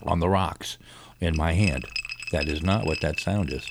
on 0.03 0.19
the 0.19 0.29
rocks 0.29 0.77
in 1.19 1.35
my 1.35 1.51
hand. 1.51 1.85
That 2.31 2.47
is 2.47 2.63
not 2.63 2.85
what 2.85 3.01
that 3.01 3.19
sound 3.19 3.51
is. 3.51 3.67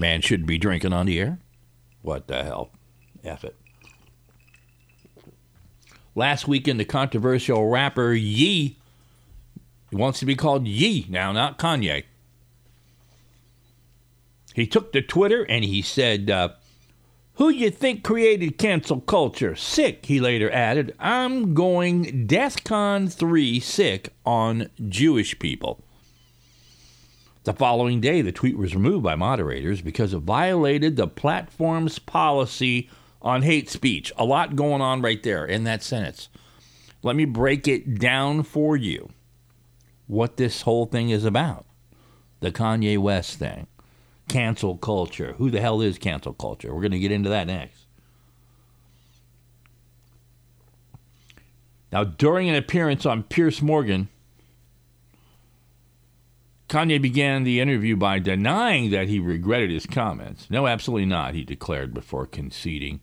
Man 0.00 0.20
shouldn't 0.20 0.48
be 0.48 0.58
drinking 0.58 0.92
on 0.92 1.06
the 1.06 1.20
air. 1.20 1.38
What 2.00 2.26
the 2.26 2.42
hell? 2.42 2.72
F 3.22 3.44
it. 3.44 3.56
Last 6.16 6.48
weekend, 6.48 6.80
the 6.80 6.84
controversial 6.84 7.68
rapper 7.68 8.12
Ye 8.12 8.78
wants 9.92 10.18
to 10.18 10.26
be 10.26 10.34
called 10.34 10.66
Ye 10.66 11.06
now, 11.08 11.30
not 11.30 11.56
Kanye. 11.56 12.02
He 14.54 14.66
took 14.66 14.92
to 14.92 15.02
Twitter 15.02 15.44
and 15.44 15.64
he 15.64 15.82
said, 15.82 16.30
uh, 16.30 16.50
Who 17.34 17.48
you 17.48 17.70
think 17.70 18.04
created 18.04 18.58
cancel 18.58 19.00
culture? 19.00 19.56
Sick, 19.56 20.06
he 20.06 20.20
later 20.20 20.50
added. 20.50 20.94
I'm 20.98 21.54
going 21.54 22.26
DEFCON 22.26 23.12
3 23.12 23.60
sick 23.60 24.12
on 24.24 24.68
Jewish 24.88 25.38
people. 25.38 25.82
The 27.44 27.52
following 27.52 28.00
day, 28.00 28.22
the 28.22 28.30
tweet 28.30 28.56
was 28.56 28.74
removed 28.74 29.02
by 29.02 29.16
moderators 29.16 29.80
because 29.80 30.14
it 30.14 30.18
violated 30.18 30.94
the 30.94 31.08
platform's 31.08 31.98
policy 31.98 32.88
on 33.20 33.42
hate 33.42 33.68
speech. 33.68 34.12
A 34.16 34.24
lot 34.24 34.54
going 34.54 34.80
on 34.80 35.02
right 35.02 35.20
there 35.22 35.44
in 35.44 35.64
that 35.64 35.82
sentence. 35.82 36.28
Let 37.02 37.16
me 37.16 37.24
break 37.24 37.66
it 37.66 37.98
down 37.98 38.44
for 38.44 38.76
you 38.76 39.10
what 40.06 40.36
this 40.36 40.62
whole 40.62 40.86
thing 40.86 41.10
is 41.10 41.24
about. 41.24 41.66
The 42.40 42.52
Kanye 42.52 42.98
West 42.98 43.38
thing, 43.38 43.66
cancel 44.28 44.76
culture. 44.76 45.34
Who 45.38 45.50
the 45.50 45.60
hell 45.60 45.80
is 45.80 45.98
cancel 45.98 46.32
culture? 46.32 46.74
We're 46.74 46.80
going 46.80 46.92
to 46.92 46.98
get 46.98 47.12
into 47.12 47.30
that 47.30 47.46
next. 47.46 47.86
Now, 51.92 52.04
during 52.04 52.48
an 52.48 52.54
appearance 52.54 53.04
on 53.04 53.22
Piers 53.22 53.60
Morgan, 53.60 54.08
Kanye 56.68 57.02
began 57.02 57.44
the 57.44 57.60
interview 57.60 57.96
by 57.96 58.18
denying 58.18 58.90
that 58.92 59.08
he 59.08 59.18
regretted 59.18 59.70
his 59.70 59.84
comments. 59.84 60.48
No, 60.48 60.66
absolutely 60.66 61.04
not, 61.04 61.34
he 61.34 61.44
declared 61.44 61.92
before 61.92 62.24
conceding 62.26 63.00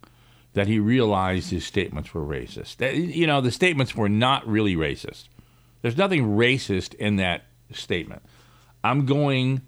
that 0.54 0.66
he 0.66 0.80
realized 0.80 1.52
his 1.52 1.66
statements 1.66 2.12
were 2.16 2.26
racist. 2.26 2.78
That, 2.78 2.96
you 2.96 3.28
know, 3.28 3.42
the 3.42 3.52
statements 3.52 3.96
were 3.96 4.10
not 4.10 4.48
really 4.48 4.76
racist. 4.76 5.28
There's 5.84 5.98
nothing 5.98 6.36
racist 6.36 6.96
in 6.96 7.18
that 7.18 7.46
statement. 7.72 8.24
I'm 8.84 9.06
going 9.06 9.62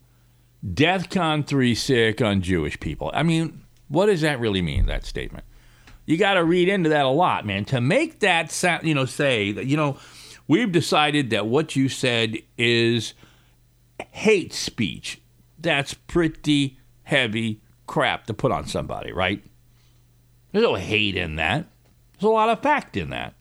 DEFCON 0.65 1.45
3 1.45 1.75
sick 1.75 2.21
on 2.21 2.41
Jewish 2.41 2.79
people. 2.79 3.11
I 3.13 3.23
mean, 3.23 3.63
what 3.87 4.05
does 4.05 4.21
that 4.21 4.39
really 4.39 4.61
mean, 4.61 4.85
that 4.85 5.05
statement? 5.05 5.45
You 6.05 6.17
got 6.17 6.35
to 6.35 6.43
read 6.43 6.69
into 6.69 6.89
that 6.89 7.05
a 7.05 7.09
lot, 7.09 7.45
man. 7.45 7.65
To 7.65 7.81
make 7.81 8.19
that 8.19 8.51
sound, 8.51 8.87
you 8.87 8.93
know, 8.93 9.05
say 9.05 9.51
that, 9.51 9.65
you 9.65 9.77
know, 9.77 9.97
we've 10.47 10.71
decided 10.71 11.29
that 11.31 11.47
what 11.47 11.75
you 11.75 11.89
said 11.89 12.37
is 12.57 13.13
hate 14.11 14.53
speech. 14.53 15.21
That's 15.59 15.93
pretty 15.93 16.77
heavy 17.03 17.61
crap 17.87 18.25
to 18.27 18.33
put 18.33 18.51
on 18.51 18.67
somebody, 18.67 19.11
right? 19.11 19.43
There's 20.51 20.63
no 20.63 20.75
hate 20.75 21.15
in 21.15 21.35
that. 21.37 21.67
There's 22.13 22.29
a 22.29 22.33
lot 22.33 22.49
of 22.49 22.61
fact 22.61 22.97
in 22.97 23.09
that. 23.09 23.33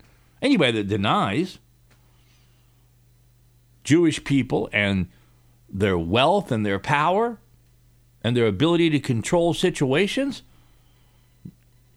Anybody 0.43 0.73
that 0.73 0.89
denies 0.89 1.59
Jewish 3.85 4.23
people 4.25 4.69
and 4.73 5.09
their 5.73 5.99
wealth 5.99 6.51
and 6.51 6.65
their 6.65 6.79
power 6.79 7.39
and 8.23 8.37
their 8.37 8.47
ability 8.47 8.91
to 8.91 9.01
control 9.01 9.55
situations, 9.55 10.43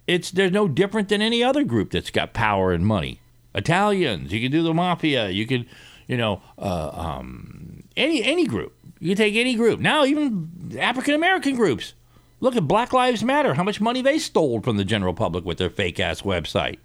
it's 0.07 0.31
there's 0.31 0.51
no 0.51 0.67
different 0.67 1.09
than 1.09 1.21
any 1.21 1.43
other 1.43 1.63
group 1.63 1.91
that's 1.91 2.09
got 2.09 2.33
power 2.33 2.71
and 2.71 2.85
money. 2.85 3.19
Italians, 3.55 4.31
you 4.31 4.41
can 4.41 4.51
do 4.51 4.63
the 4.63 4.73
mafia, 4.73 5.29
you 5.29 5.45
can, 5.45 5.65
you 6.07 6.17
know, 6.17 6.41
uh, 6.57 6.89
um, 6.93 7.83
any 7.95 8.23
any 8.23 8.45
group. 8.45 8.73
You 8.99 9.09
can 9.09 9.17
take 9.17 9.35
any 9.35 9.55
group. 9.55 9.79
Now 9.79 10.05
even 10.05 10.75
African 10.79 11.13
American 11.13 11.55
groups. 11.55 11.93
Look 12.39 12.57
at 12.57 12.67
Black 12.67 12.91
Lives 12.91 13.23
Matter, 13.23 13.53
how 13.53 13.63
much 13.63 13.79
money 13.79 14.01
they 14.01 14.19
stole 14.19 14.59
from 14.59 14.75
the 14.75 14.83
general 14.83 15.13
public 15.13 15.45
with 15.45 15.57
their 15.57 15.69
fake 15.69 15.97
ass 15.99 16.23
website. 16.23 16.77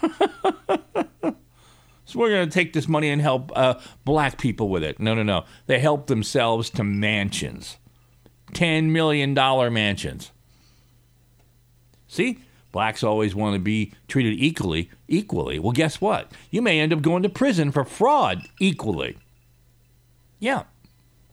so 2.12 2.18
we're 2.18 2.28
going 2.28 2.46
to 2.46 2.52
take 2.52 2.74
this 2.74 2.88
money 2.88 3.08
and 3.08 3.22
help 3.22 3.50
uh, 3.56 3.80
black 4.04 4.38
people 4.38 4.68
with 4.68 4.84
it. 4.84 5.00
No, 5.00 5.14
no, 5.14 5.22
no. 5.22 5.44
They 5.66 5.78
help 5.78 6.08
themselves 6.08 6.68
to 6.70 6.84
mansions 6.84 7.78
$10 8.52 8.90
million 8.90 9.32
mansions. 9.72 10.30
See? 12.06 12.38
Blacks 12.70 13.02
always 13.02 13.34
want 13.34 13.54
to 13.54 13.60
be 13.60 13.92
treated 14.08 14.34
equally. 14.38 14.90
Equally. 15.08 15.58
Well, 15.58 15.72
guess 15.72 16.02
what? 16.02 16.30
You 16.50 16.60
may 16.60 16.80
end 16.80 16.92
up 16.92 17.00
going 17.00 17.22
to 17.22 17.30
prison 17.30 17.72
for 17.72 17.84
fraud 17.84 18.42
equally. 18.60 19.16
Yeah. 20.38 20.64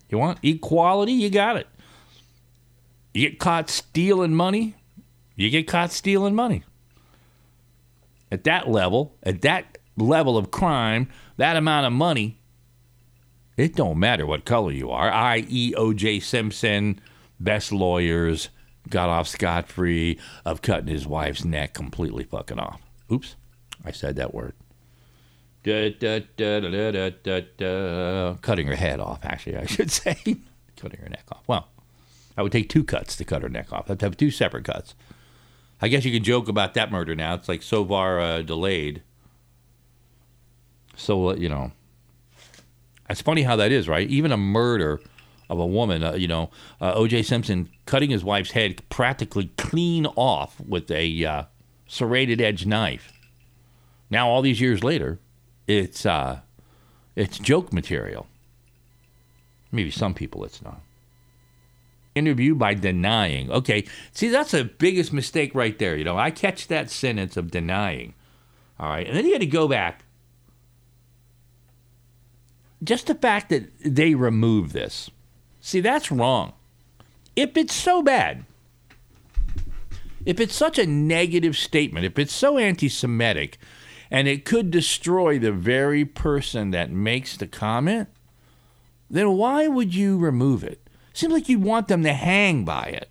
You 0.10 0.18
want 0.18 0.40
equality? 0.44 1.12
You 1.12 1.30
got 1.30 1.58
it. 1.58 1.68
You 3.14 3.30
get 3.30 3.40
caught 3.40 3.70
stealing 3.70 4.34
money, 4.34 4.76
you 5.36 5.50
get 5.50 5.68
caught 5.68 5.92
stealing 5.92 6.36
money. 6.36 6.64
At 8.32 8.44
that 8.44 8.70
level, 8.70 9.16
at 9.24 9.42
that 9.42 9.79
level 10.00 10.38
of 10.38 10.52
crime, 10.52 11.10
that 11.38 11.56
amount 11.56 11.86
of 11.86 11.94
money, 11.94 12.40
it 13.58 13.76
don't 13.76 14.00
matter 14.00 14.26
what 14.26 14.46
color 14.46 14.72
you 14.72 14.90
are, 14.90 15.12
i.e., 15.12 15.74
O.J. 15.76 16.22
Simpson, 16.22 17.00
best 17.40 17.72
lawyers, 17.72 18.50
got 18.90 19.10
off 19.10 19.28
scot 19.28 19.68
free 19.68 20.20
of 20.46 20.62
cutting 20.62 20.88
his 20.88 21.06
wife's 21.06 21.44
neck 21.46 21.74
completely 21.74 22.24
fucking 22.24 22.60
off. 22.60 22.82
Oops, 23.12 23.36
I 23.84 23.92
said 23.92 24.16
that 24.16 24.34
word. 24.34 24.54
Da, 25.64 25.90
da, 25.92 26.22
da, 26.38 28.34
Cutting 28.42 28.68
her 28.68 28.76
head 28.76 29.00
off, 29.00 29.20
actually, 29.24 29.58
I 29.58 29.66
should 29.66 29.92
say. 30.02 30.38
Cutting 30.78 31.02
her 31.02 31.10
neck 31.10 31.26
off. 31.32 31.44
Well, 31.48 31.68
I 32.38 32.42
would 32.42 32.54
take 32.54 32.70
two 32.70 32.86
cuts 32.86 33.18
to 33.18 33.26
cut 33.26 33.42
her 33.42 33.50
neck 33.50 33.74
off. 33.74 33.92
I'd 33.92 34.02
have 34.02 34.16
two 34.16 34.32
separate 34.32 34.64
cuts. 34.64 34.96
I 35.82 35.90
guess 35.90 36.06
you 36.06 36.12
can 36.12 36.24
joke 36.24 36.48
about 36.48 36.74
that 36.76 36.92
murder 36.92 37.16
now. 37.16 37.34
It's 37.36 37.50
like 37.50 37.62
so 37.62 37.86
far 37.86 38.20
uh, 38.20 38.42
delayed. 38.42 39.04
So, 41.00 41.30
uh, 41.30 41.36
you 41.36 41.50
know, 41.50 41.72
it's 43.10 43.22
funny 43.22 43.44
how 43.44 43.56
that 43.56 43.72
is, 43.72 43.88
right? 43.88 44.08
Even 44.10 44.32
a 44.32 44.38
murder 44.38 45.00
of 45.50 45.58
a 45.60 45.66
woman, 45.66 46.04
uh, 46.04 46.14
you 46.14 46.28
know, 46.28 46.52
uh, 46.80 46.94
O.J. 46.94 47.24
Simpson 47.24 47.70
cutting 47.86 48.12
his 48.12 48.24
wife's 48.24 48.52
head 48.52 48.88
practically 48.90 49.52
clean 49.58 50.06
off 50.06 50.60
with 50.60 50.92
a 50.92 51.26
uh, 51.26 51.44
serrated 51.88 52.40
edge 52.40 52.66
knife. 52.66 53.12
Now, 54.10 54.30
all 54.30 54.42
these 54.42 54.62
years 54.62 54.84
later, 54.84 55.20
it's 55.68 56.06
uh, 56.06 56.42
it's 57.16 57.40
joke 57.40 57.74
material. 57.74 58.28
Maybe 59.72 59.92
some 59.92 60.14
people 60.14 60.44
it's 60.44 60.62
not 60.62 60.82
interview 62.16 62.54
by 62.54 62.74
denying. 62.74 63.50
Okay, 63.52 63.86
see, 64.12 64.30
that's 64.30 64.52
the 64.52 64.66
biggest 64.66 65.14
mistake 65.14 65.56
right 65.56 65.78
there. 65.80 65.96
You 65.96 66.04
know, 66.04 66.18
I 66.18 66.32
catch 66.32 66.68
that 66.68 66.90
sentence 66.90 67.38
of 67.38 67.50
denying. 67.50 68.14
All 68.80 68.90
right, 68.90 69.08
and 69.08 69.16
then 69.16 69.26
you 69.26 69.32
had 69.32 69.42
to 69.42 69.48
go 69.48 69.68
back. 69.68 70.04
Just 72.84 73.08
the 73.08 73.16
fact 73.16 73.50
that 73.50 73.72
they 73.84 74.16
remove 74.16 74.74
this. 74.74 75.10
See, 75.60 75.82
that's 75.82 76.12
wrong. 76.12 76.54
If 77.36 77.58
it's 77.58 77.74
so 77.74 78.02
bad, 78.02 78.46
if 80.26 80.40
it's 80.40 80.56
such 80.56 80.78
a 80.78 80.86
negative 80.86 81.58
statement, 81.58 82.06
if 82.06 82.18
it's 82.18 82.34
so 82.34 82.58
anti 82.58 82.90
Semitic, 82.90 83.58
and 84.12 84.28
it 84.28 84.46
could 84.46 84.72
destroy 84.72 85.38
the 85.38 85.52
very 85.52 86.06
person 86.06 86.72
that 86.72 86.92
makes 86.92 87.38
the 87.38 87.48
comment, 87.48 88.10
then 89.10 89.32
why 89.32 89.68
would 89.68 89.94
you 89.94 90.18
remove 90.18 90.64
it? 90.64 90.88
Seems 91.14 91.34
like 91.34 91.50
you 91.50 91.60
want 91.60 91.88
them 91.88 92.04
to 92.04 92.14
hang 92.14 92.64
by 92.64 92.86
it, 92.86 93.10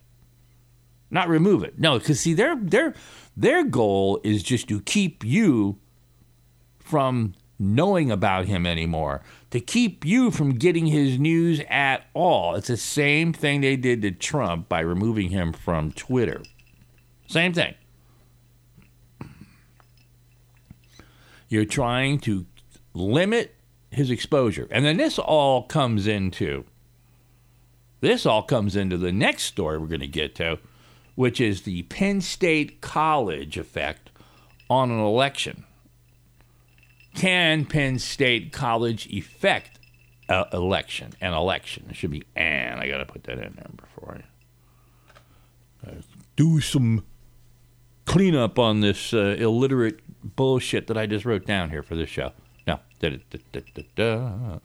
not 1.11 1.29
remove 1.29 1.63
it. 1.63 1.79
No, 1.79 1.99
because 1.99 2.21
see, 2.21 2.35
their 2.35 2.57
their 2.57 2.95
their 3.37 3.65
goal 3.65 4.21
is 4.25 4.43
just 4.43 4.69
to 4.69 4.81
keep 4.81 5.25
you 5.25 5.79
from 6.79 7.35
knowing 7.59 8.11
about 8.11 8.47
him 8.47 8.67
anymore, 8.67 9.23
to 9.51 9.61
keep 9.61 10.05
you 10.05 10.31
from 10.31 10.55
getting 10.55 10.87
his 10.87 11.19
news 11.19 11.61
at 11.69 12.07
all. 12.15 12.55
It's 12.55 12.69
the 12.69 12.77
same 12.77 13.33
thing 13.33 13.61
they 13.61 13.77
did 13.77 14.03
to 14.03 14.11
Trump 14.11 14.69
by 14.69 14.81
removing 14.81 15.31
him 15.31 15.53
from 15.53 15.93
Twitter. 15.93 16.43
Same 17.27 17.53
thing. 17.53 17.75
You're 21.49 21.65
trying 21.65 22.21
to 22.21 22.47
limit 22.95 23.55
his 23.91 24.11
exposure. 24.11 24.69
And 24.71 24.85
then 24.85 24.99
this 24.99 25.19
all 25.19 25.63
comes 25.63 26.07
into 26.07 26.65
this 28.01 28.27
all 28.27 28.43
comes 28.43 28.77
into 28.77 28.97
the 28.97 29.13
next 29.13 29.45
story 29.45 29.77
we're 29.79 29.87
going 29.87 30.01
to 30.01 30.07
get 30.07 30.35
to, 30.37 30.59
which 31.17 31.41
is 31.41 31.63
the 31.63 31.83
Penn 31.85 32.21
State 32.21 32.81
College 32.81 33.59
effect 33.59 34.11
on 34.71 34.91
an 34.91 35.01
election. 35.01 35.65
Can 37.19 37.65
Penn 37.65 37.99
State 37.99 38.53
College 38.53 39.09
effect 39.09 39.81
an 40.29 40.45
election? 40.53 41.15
An 41.21 41.33
election. 41.33 41.87
It 41.91 41.97
should 41.97 42.13
be 42.13 42.23
and. 42.37 42.79
I 42.79 42.87
got 42.87 42.99
to 42.99 43.07
put 43.07 43.25
that 43.25 43.39
in 43.39 43.55
there 43.57 43.67
before 43.77 44.21
I 45.85 45.89
uh, 45.89 45.95
do 46.37 46.61
some 46.61 47.05
cleanup 48.05 48.57
on 48.61 48.83
this 48.83 49.13
uh, 49.13 49.35
illiterate 49.37 49.99
bullshit 50.37 50.87
that 50.87 50.97
I 50.97 51.07
just 51.07 51.25
wrote 51.25 51.45
down 51.45 51.71
here 51.71 51.83
for 51.83 51.97
this 51.97 52.09
show. 52.09 52.31
No. 52.69 52.79
Da, 53.01 53.19
da, 53.31 53.61
da, 53.97 54.59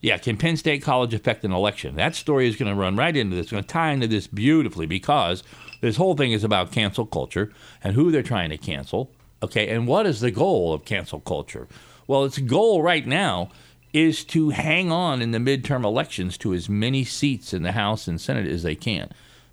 Yeah, 0.00 0.18
can 0.18 0.36
Penn 0.36 0.56
State 0.56 0.82
College 0.82 1.14
affect 1.14 1.44
an 1.44 1.52
election? 1.52 1.94
That 1.94 2.16
story 2.16 2.48
is 2.48 2.56
going 2.56 2.72
to 2.72 2.74
run 2.74 2.96
right 2.96 3.16
into 3.16 3.36
this. 3.36 3.44
It's 3.44 3.52
going 3.52 3.62
to 3.62 3.68
tie 3.68 3.92
into 3.92 4.08
this 4.08 4.26
beautifully 4.26 4.86
because 4.86 5.44
this 5.80 5.94
whole 5.94 6.16
thing 6.16 6.32
is 6.32 6.42
about 6.42 6.72
cancel 6.72 7.06
culture 7.06 7.52
and 7.84 7.94
who 7.94 8.10
they're 8.10 8.24
trying 8.24 8.50
to 8.50 8.58
cancel. 8.58 9.12
Okay, 9.42 9.68
and 9.68 9.86
what 9.86 10.06
is 10.06 10.20
the 10.20 10.30
goal 10.30 10.72
of 10.72 10.84
cancel 10.84 11.20
culture? 11.20 11.66
Well, 12.06 12.24
its 12.24 12.38
goal 12.38 12.82
right 12.82 13.06
now 13.06 13.50
is 13.92 14.24
to 14.24 14.50
hang 14.50 14.90
on 14.90 15.20
in 15.20 15.32
the 15.32 15.38
midterm 15.38 15.84
elections 15.84 16.38
to 16.38 16.54
as 16.54 16.68
many 16.68 17.04
seats 17.04 17.52
in 17.52 17.62
the 17.62 17.72
House 17.72 18.06
and 18.06 18.20
Senate 18.20 18.46
as 18.46 18.62
they 18.62 18.74
can. 18.74 19.10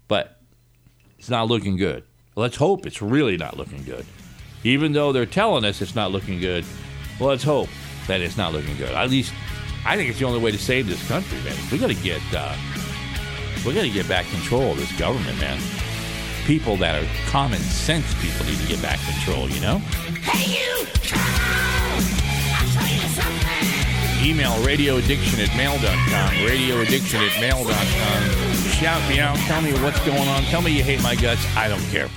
But 0.08 0.39
it's 1.17 1.29
not 1.29 1.48
looking 1.48 1.75
good. 1.75 2.03
Let's 2.36 2.55
hope 2.55 2.86
it's 2.86 3.01
really 3.01 3.36
not 3.36 3.58
looking 3.58 3.84
good. 3.84 4.05
Even 4.63 4.93
though 4.93 5.12
they're 5.12 5.25
telling 5.25 5.65
us 5.65 5.81
it's 5.81 5.96
not 5.96 6.12
looking 6.12 6.39
good, 6.39 6.65
let's 7.19 7.43
hope 7.43 7.69
that 8.08 8.22
it's 8.22 8.38
not 8.38 8.53
looking 8.53 8.77
good. 8.77 8.89
At 8.89 9.10
least 9.10 9.34
I 9.86 9.96
think 9.96 10.10
it's 10.10 10.19
the 10.19 10.25
only 10.25 10.39
way 10.39 10.51
to 10.51 10.58
save 10.58 10.88
this 10.88 11.05
country, 11.08 11.38
man. 11.39 11.55
We 11.72 11.77
got 11.77 11.88
to 11.88 11.96
get 11.96 12.22
uh, 12.34 12.55
we 13.65 13.74
got 13.74 13.81
to 13.81 13.89
get 13.89 14.08
back 14.08 14.25
control 14.27 14.72
of 14.72 14.77
this 14.77 14.98
government, 14.98 15.39
man. 15.39 15.60
People 16.50 16.77
that 16.77 16.96
are 17.00 17.08
common 17.29 17.60
sense 17.60 18.12
people 18.15 18.44
need 18.48 18.58
to 18.58 18.68
get 18.68 18.82
back 18.82 18.98
control. 19.06 19.48
You 19.51 19.62
know. 19.62 19.77
Hey, 20.25 20.58
you! 20.58 20.79
Email 24.27 24.53
radioaddiction 24.65 25.48
at 25.48 25.56
mail.com. 25.56 26.34
Radioaddiction 26.50 27.20
at 27.20 27.39
mail.com. 27.39 28.72
Shout 28.72 29.08
me 29.08 29.20
out. 29.20 29.38
Tell 29.46 29.62
me 29.62 29.74
what's 29.84 30.03
going 30.03 30.27
on. 30.27 30.41
Tell 30.46 30.63
me 30.63 30.75
you 30.75 30.82
hate 30.84 31.03
my 31.03 31.13
guts. 31.13 31.46
I 31.56 31.68
don't 31.68 31.86
care. 31.91 32.10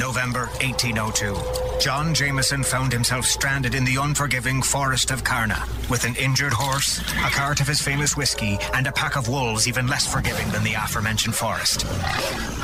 November 0.00 0.46
1802. 0.62 1.78
John 1.78 2.14
Jameson 2.14 2.62
found 2.62 2.90
himself 2.90 3.26
stranded 3.26 3.74
in 3.74 3.84
the 3.84 3.96
unforgiving 3.96 4.62
forest 4.62 5.10
of 5.10 5.22
Carna 5.22 5.62
with 5.90 6.04
an 6.06 6.16
injured 6.16 6.54
horse, 6.54 7.00
a 7.00 7.30
cart 7.30 7.60
of 7.60 7.66
his 7.66 7.82
famous 7.82 8.16
whiskey, 8.16 8.56
and 8.72 8.86
a 8.86 8.92
pack 8.92 9.16
of 9.16 9.28
wolves 9.28 9.68
even 9.68 9.86
less 9.86 10.10
forgiving 10.10 10.48
than 10.52 10.64
the 10.64 10.72
aforementioned 10.72 11.34
forest. 11.34 11.82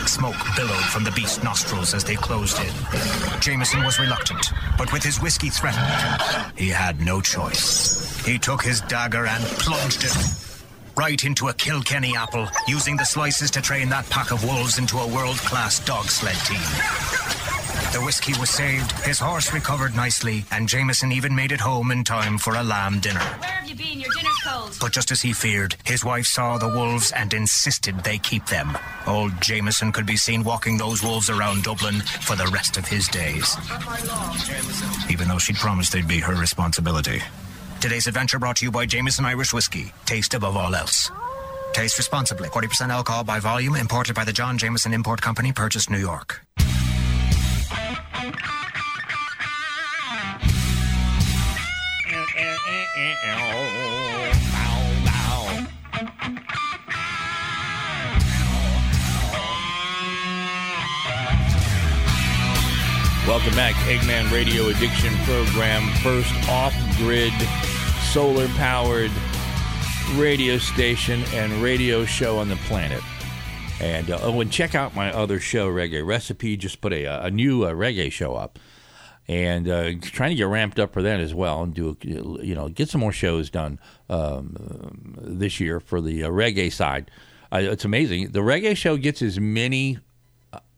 Smoke 0.09 0.37
billowed 0.57 0.87
from 0.87 1.05
the 1.05 1.11
beast's 1.11 1.43
nostrils 1.43 1.93
as 1.93 2.05
they 2.05 2.17
closed 2.17 2.59
in. 2.59 3.41
Jameson 3.41 3.85
was 3.85 4.01
reluctant, 4.01 4.47
but 4.79 4.91
with 4.91 5.03
his 5.03 5.21
whiskey 5.21 5.51
threatened, 5.51 6.23
he 6.57 6.71
had 6.71 7.03
no 7.03 7.21
choice. 7.21 8.25
He 8.25 8.39
took 8.39 8.63
his 8.63 8.81
dagger 8.81 9.27
and 9.27 9.45
plunged 9.45 10.05
it 10.05 10.46
right 10.97 11.25
into 11.25 11.49
a 11.49 11.55
Kilkenny 11.55 12.17
apple, 12.17 12.49
using 12.67 12.97
the 12.97 13.05
slices 13.05 13.51
to 13.53 13.61
train 13.61 13.89
that 13.91 14.09
pack 14.11 14.33
of 14.33 14.43
wolves 14.45 14.79
into 14.79 14.99
a 14.99 15.07
world 15.07 15.37
class 15.39 15.85
dog 15.85 16.07
sled 16.07 16.37
team. 16.47 16.61
The 17.93 18.05
whiskey 18.05 18.39
was 18.39 18.51
saved, 18.51 18.93
his 19.07 19.19
horse 19.19 19.53
recovered 19.53 19.95
nicely, 19.95 20.45
and 20.51 20.69
Jameson 20.69 21.13
even 21.13 21.35
made 21.35 21.53
it 21.53 21.61
home 21.61 21.91
in 21.91 22.05
time 22.05 22.37
for 22.37 22.55
a 22.57 22.63
lamb 22.63 23.01
dinner. 23.01 23.21
Where 23.21 23.49
have 23.49 23.69
you 23.69 23.75
been? 23.75 24.01
Your 24.01 24.11
dinner's 24.17 24.39
cold. 24.45 24.77
But 24.81 24.93
just 24.93 25.11
as 25.11 25.23
he 25.23 25.33
feared, 25.33 25.77
his 25.85 26.05
wife 26.05 26.27
saw 26.27 26.59
the 26.59 26.69
wolves 26.69 27.13
and 27.13 27.33
insisted 27.33 28.01
they 28.01 28.19
keep 28.19 28.47
them. 28.47 28.77
Old 29.07 29.41
Jameson 29.41 29.93
could 29.93 30.07
be 30.07 30.17
seen 30.17 30.45
walking 30.45 30.77
those 30.77 31.03
wolves 31.03 31.31
around 31.31 31.65
Dublin 31.65 32.01
for 32.23 32.37
the 32.37 32.47
rest 32.47 32.77
of 32.77 32.87
his 32.87 33.09
days. 33.09 33.57
Even 35.09 35.29
though 35.29 35.39
she'd 35.39 35.57
promised 35.57 35.93
they'd 35.93 36.09
be 36.09 36.19
her 36.19 36.35
responsibility. 36.35 37.23
Today's 37.81 38.07
adventure 38.07 38.39
brought 38.39 38.57
to 38.57 38.65
you 38.65 38.71
by 38.71 38.87
Jameson 38.87 39.25
Irish 39.27 39.53
Whiskey. 39.53 39.93
Taste 40.07 40.35
above 40.35 40.57
all 40.57 40.75
else. 40.75 41.11
Taste 41.73 41.99
responsibly. 41.99 42.49
40% 42.49 42.89
alcohol 42.91 43.23
by 43.23 43.39
volume, 43.39 43.77
imported 43.77 44.17
by 44.17 44.25
the 44.25 44.33
John 44.33 44.57
Jameson 44.57 44.95
Import 44.95 45.21
Company, 45.21 45.53
purchased 45.53 45.91
New 45.91 45.99
York. 45.99 46.41
Welcome 63.27 63.55
back, 63.55 63.75
Eggman 63.87 64.33
Radio 64.33 64.69
Addiction 64.69 65.13
Program, 65.25 65.83
first 66.03 66.33
off-grid, 68.17 68.51
solar-powered 68.51 69.11
radio 70.15 70.59
station 70.59 71.23
and 71.33 71.53
radio 71.63 72.05
show 72.05 72.39
on 72.39 72.49
the 72.49 72.57
planet. 72.57 73.03
And 73.81 74.11
uh, 74.11 74.19
oh, 74.23 74.41
and 74.41 74.51
check 74.51 74.75
out 74.75 74.95
my 74.95 75.13
other 75.13 75.39
show, 75.39 75.69
Reggae 75.69 76.07
Recipe. 76.07 76.57
Just 76.57 76.81
put 76.81 76.93
a, 76.93 77.25
a 77.27 77.31
new 77.31 77.65
uh, 77.65 77.73
reggae 77.73 78.11
show 78.11 78.35
up, 78.35 78.59
and 79.29 79.69
uh, 79.69 79.93
trying 80.01 80.31
to 80.31 80.35
get 80.35 80.45
ramped 80.47 80.79
up 80.79 80.95
for 80.95 81.03
that 81.03 81.21
as 81.21 81.35
well, 81.35 81.63
and 81.63 81.75
do 81.75 81.97
you 82.03 82.55
know 82.55 82.71
get 82.71 82.89
some 82.89 83.03
more 83.03 83.13
shows 83.13 83.51
done 83.51 83.79
um, 84.09 85.15
this 85.21 85.61
year 85.61 85.79
for 85.79 86.01
the 86.01 86.25
uh, 86.25 86.31
reggae 86.31 86.73
side. 86.73 87.11
Uh, 87.53 87.59
it's 87.59 87.85
amazing. 87.85 88.31
The 88.31 88.41
reggae 88.41 88.77
show 88.77 88.97
gets 88.97 89.21
as 89.21 89.39
many 89.39 89.99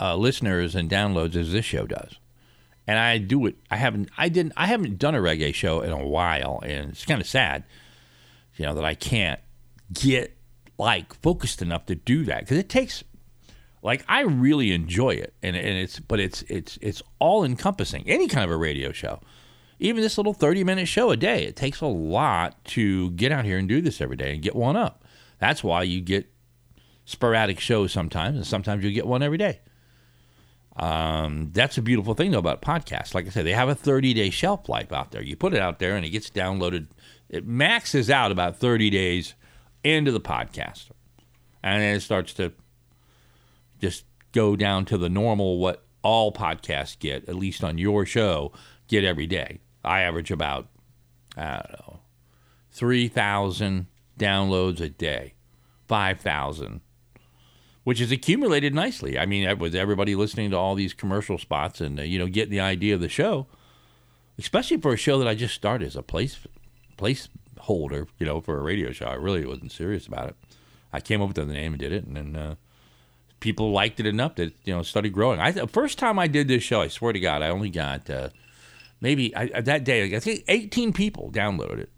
uh, 0.01 0.17
listeners 0.17 0.75
and 0.75 0.91
downloads 0.91 1.37
as 1.37 1.53
this 1.53 1.65
show 1.65 1.87
does 1.87 2.19
and 2.89 2.99
I 2.99 3.19
do 3.19 3.45
it. 3.45 3.57
I 3.71 3.77
haven't. 3.77 4.09
I 4.17 4.31
didn't. 4.31 4.55
I 4.57 4.67
haven't 4.67 4.99
done 4.99 5.15
a 5.15 5.19
reggae 5.19 5.55
show 5.55 5.83
in 5.83 5.93
a 5.93 6.05
while, 6.05 6.61
and 6.65 6.91
it's 6.91 7.05
kind 7.05 7.21
of 7.21 7.27
sad, 7.27 7.65
you 8.57 8.65
know, 8.65 8.75
that 8.75 8.85
I 8.85 8.95
can't 8.95 9.39
get 9.93 10.35
like 10.79 11.13
focused 11.21 11.61
enough 11.61 11.85
to 11.87 11.95
do 11.95 12.25
that 12.25 12.41
because 12.41 12.57
it 12.57 12.71
takes. 12.71 13.05
Like 13.83 14.05
I 14.09 14.23
really 14.23 14.73
enjoy 14.73 15.11
it, 15.11 15.35
and 15.43 15.55
and 15.55 15.79
it's 15.79 16.01
but 16.01 16.19
it's 16.19 16.43
it's 16.49 16.79
it's 16.81 17.03
all 17.19 17.45
encompassing. 17.45 18.09
Any 18.09 18.27
kind 18.27 18.43
of 18.43 18.51
a 18.51 18.57
radio 18.57 18.91
show, 18.91 19.21
even 19.79 20.03
this 20.03 20.17
little 20.17 20.35
thirty 20.35 20.65
minute 20.65 20.89
show 20.89 21.11
a 21.11 21.17
day, 21.17 21.45
it 21.45 21.57
takes 21.57 21.83
a 21.83 21.87
lot 21.87 22.65
to 22.65 23.11
get 23.13 23.33
out 23.33 23.45
here 23.45 23.59
and 23.59 23.69
do 23.69 23.83
this 23.83 24.01
every 24.01 24.17
day 24.17 24.33
and 24.33 24.43
get 24.43 24.57
one 24.57 24.77
up. 24.77 25.05
That's 25.39 25.63
why 25.63 25.83
you 25.83 26.01
get 26.01 26.33
sporadic 27.05 27.61
shows 27.61 27.93
sometimes, 27.93 28.37
and 28.37 28.47
sometimes 28.47 28.83
you 28.83 28.91
get 28.93 29.07
one 29.07 29.23
every 29.23 29.39
day. 29.39 29.61
Um, 30.79 31.51
that's 31.53 31.77
a 31.77 31.83
beautiful 31.83 32.15
thing 32.15 32.31
though 32.31 32.39
about 32.39 32.63
podcasts. 32.63 33.15
Like 33.15 33.27
I 33.27 33.31
said, 33.31 33.45
they 33.45 33.53
have 33.53 33.69
a 33.69 33.75
30 33.75 34.15
day 34.15 34.31
shelf 34.31 34.69
life 34.69 34.93
out 34.93 35.11
there. 35.11 35.23
You 35.23 35.37
put 35.37 35.55
it 35.55 35.61
out 35.61 35.81
there 35.81 35.97
and 35.97 36.07
it 36.07 36.11
gets 36.11 36.31
downloaded. 36.31 36.87
It 37.29 37.47
maxes 37.47 38.09
out 38.09 38.31
about 38.31 38.59
30 38.59 38.89
days 38.91 39.35
into 39.83 40.13
the 40.13 40.21
podcast, 40.21 40.89
and 41.63 41.83
then 41.83 41.97
it 41.97 42.01
starts 42.01 42.33
to 42.35 42.53
just 43.81 44.05
go 44.33 44.57
down 44.57 44.85
to 44.87 44.99
the 44.99 45.09
normal 45.09 45.59
what 45.59 45.85
all 46.03 46.33
podcasts 46.33 46.99
get, 46.99 47.29
at 47.29 47.35
least 47.35 47.65
on 47.65 47.77
your 47.77 48.07
show, 48.07 48.53
get 48.87 49.05
every 49.05 49.27
day. 49.27 49.61
I 49.85 50.01
average 50.03 50.31
about 50.31 50.69
I 51.37 51.57
don't 51.57 51.73
know 51.73 52.01
three 52.71 53.09
thousand 53.09 53.87
downloads 54.19 54.81
a 54.81 54.89
day, 54.89 55.35
five 55.89 56.21
thousand 56.21 56.83
which 57.89 58.03
is 58.03 58.13
accumulated 58.13 58.75
nicely. 58.75 59.19
I 59.19 59.25
mean, 59.25 59.59
with 59.59 59.75
everybody 59.75 60.15
listening 60.15 60.51
to 60.51 60.59
all 60.59 60.75
these 60.75 60.93
commercial 60.93 61.39
spots 61.39 61.81
and 61.81 61.99
uh, 61.99 62.03
you 62.03 62.19
know 62.19 62.27
getting 62.27 62.51
the 62.51 62.61
idea 62.61 62.95
of 62.95 63.01
the 63.01 63.09
show, 63.09 63.47
especially 64.39 64.77
for 64.77 64.93
a 64.93 64.97
show 64.99 65.19
that 65.19 65.27
I 65.27 65.35
just 65.35 65.55
started 65.55 65.87
as 65.87 65.97
a 65.97 66.03
place 66.03 66.39
placeholder, 66.99 68.07
you 68.19 68.27
know, 68.27 68.43
for 68.43 68.59
a 68.59 68.63
radio 68.63 68.93
show. 68.93 69.07
I 69.07 69.15
really 69.15 69.47
wasn't 69.47 69.73
serious 69.73 70.07
about 70.07 70.29
it. 70.29 70.37
I 70.93 71.01
came 71.01 71.23
up 71.23 71.29
with 71.29 71.37
the 71.37 71.47
name 71.47 71.73
and 71.73 71.81
did 71.81 71.93
it, 71.93 72.05
and 72.05 72.15
then 72.15 72.37
uh, 72.37 72.55
people 73.41 73.73
liked 73.73 74.01
it 74.01 74.07
enough 74.07 74.35
that 74.35 74.53
you 74.65 74.75
know 74.75 74.83
started 74.83 75.15
growing. 75.15 75.41
I 75.41 75.53
the 75.53 75.67
first 75.67 75.99
time 75.99 76.19
I 76.19 76.27
did 76.27 76.47
this 76.47 76.63
show, 76.63 76.83
I 76.83 76.89
swear 76.89 77.15
to 77.15 77.21
God, 77.21 77.41
I 77.41 77.49
only 77.49 77.71
got 77.71 78.11
uh, 78.11 78.29
maybe 79.01 79.35
I, 79.35 79.63
that 79.63 79.85
day 79.85 80.15
I 80.15 80.21
think 80.21 80.45
18 80.47 80.93
people 80.93 81.33
downloaded 81.33 81.79
it. 81.79 81.91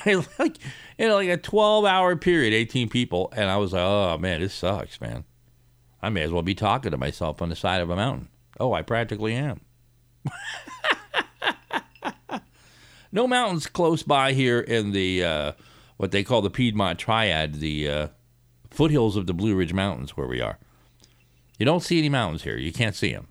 I 0.04 0.24
like 0.38 0.58
in 0.98 1.10
like 1.10 1.28
a 1.28 1.36
12 1.36 1.84
hour 1.84 2.16
period, 2.16 2.52
18 2.52 2.88
people, 2.88 3.32
and 3.36 3.50
I 3.50 3.56
was 3.56 3.72
like, 3.72 3.82
oh 3.82 4.18
man, 4.18 4.40
this 4.40 4.54
sucks, 4.54 5.00
man. 5.00 5.24
I 6.02 6.10
may 6.10 6.22
as 6.22 6.30
well 6.30 6.42
be 6.42 6.54
talking 6.54 6.90
to 6.90 6.96
myself 6.96 7.40
on 7.40 7.48
the 7.48 7.56
side 7.56 7.80
of 7.80 7.90
a 7.90 7.96
mountain. 7.96 8.28
Oh, 8.60 8.72
I 8.72 8.82
practically 8.82 9.34
am. 9.34 9.60
no 13.12 13.26
mountains 13.26 13.66
close 13.66 14.02
by 14.02 14.32
here 14.32 14.60
in 14.60 14.92
the 14.92 15.24
uh, 15.24 15.52
what 15.96 16.10
they 16.10 16.22
call 16.22 16.42
the 16.42 16.50
Piedmont 16.50 16.98
Triad, 16.98 17.54
the 17.54 17.88
uh, 17.88 18.08
foothills 18.70 19.16
of 19.16 19.26
the 19.26 19.34
Blue 19.34 19.54
Ridge 19.54 19.72
Mountains, 19.72 20.16
where 20.16 20.26
we 20.26 20.40
are. 20.40 20.58
You 21.58 21.66
don't 21.66 21.82
see 21.82 21.98
any 21.98 22.08
mountains 22.08 22.42
here. 22.42 22.56
You 22.56 22.72
can't 22.72 22.96
see 22.96 23.12
them. 23.12 23.28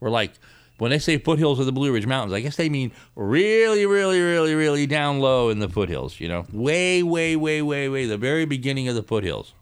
We're 0.00 0.10
like 0.10 0.32
when 0.78 0.90
they 0.92 0.98
say 0.98 1.18
foothills 1.18 1.58
of 1.58 1.66
the 1.66 1.72
Blue 1.72 1.92
Ridge 1.92 2.06
Mountains, 2.06 2.32
I 2.32 2.40
guess 2.40 2.56
they 2.56 2.68
mean 2.68 2.92
really, 3.16 3.84
really, 3.84 4.20
really, 4.20 4.54
really 4.54 4.86
down 4.86 5.18
low 5.18 5.50
in 5.50 5.58
the 5.58 5.68
foothills, 5.68 6.20
you 6.20 6.28
know, 6.28 6.46
way, 6.52 7.02
way, 7.02 7.36
way, 7.36 7.60
way, 7.60 7.88
way, 7.88 8.06
the 8.06 8.16
very 8.16 8.44
beginning 8.44 8.88
of 8.88 8.94
the 8.94 9.02
foothills. 9.02 9.54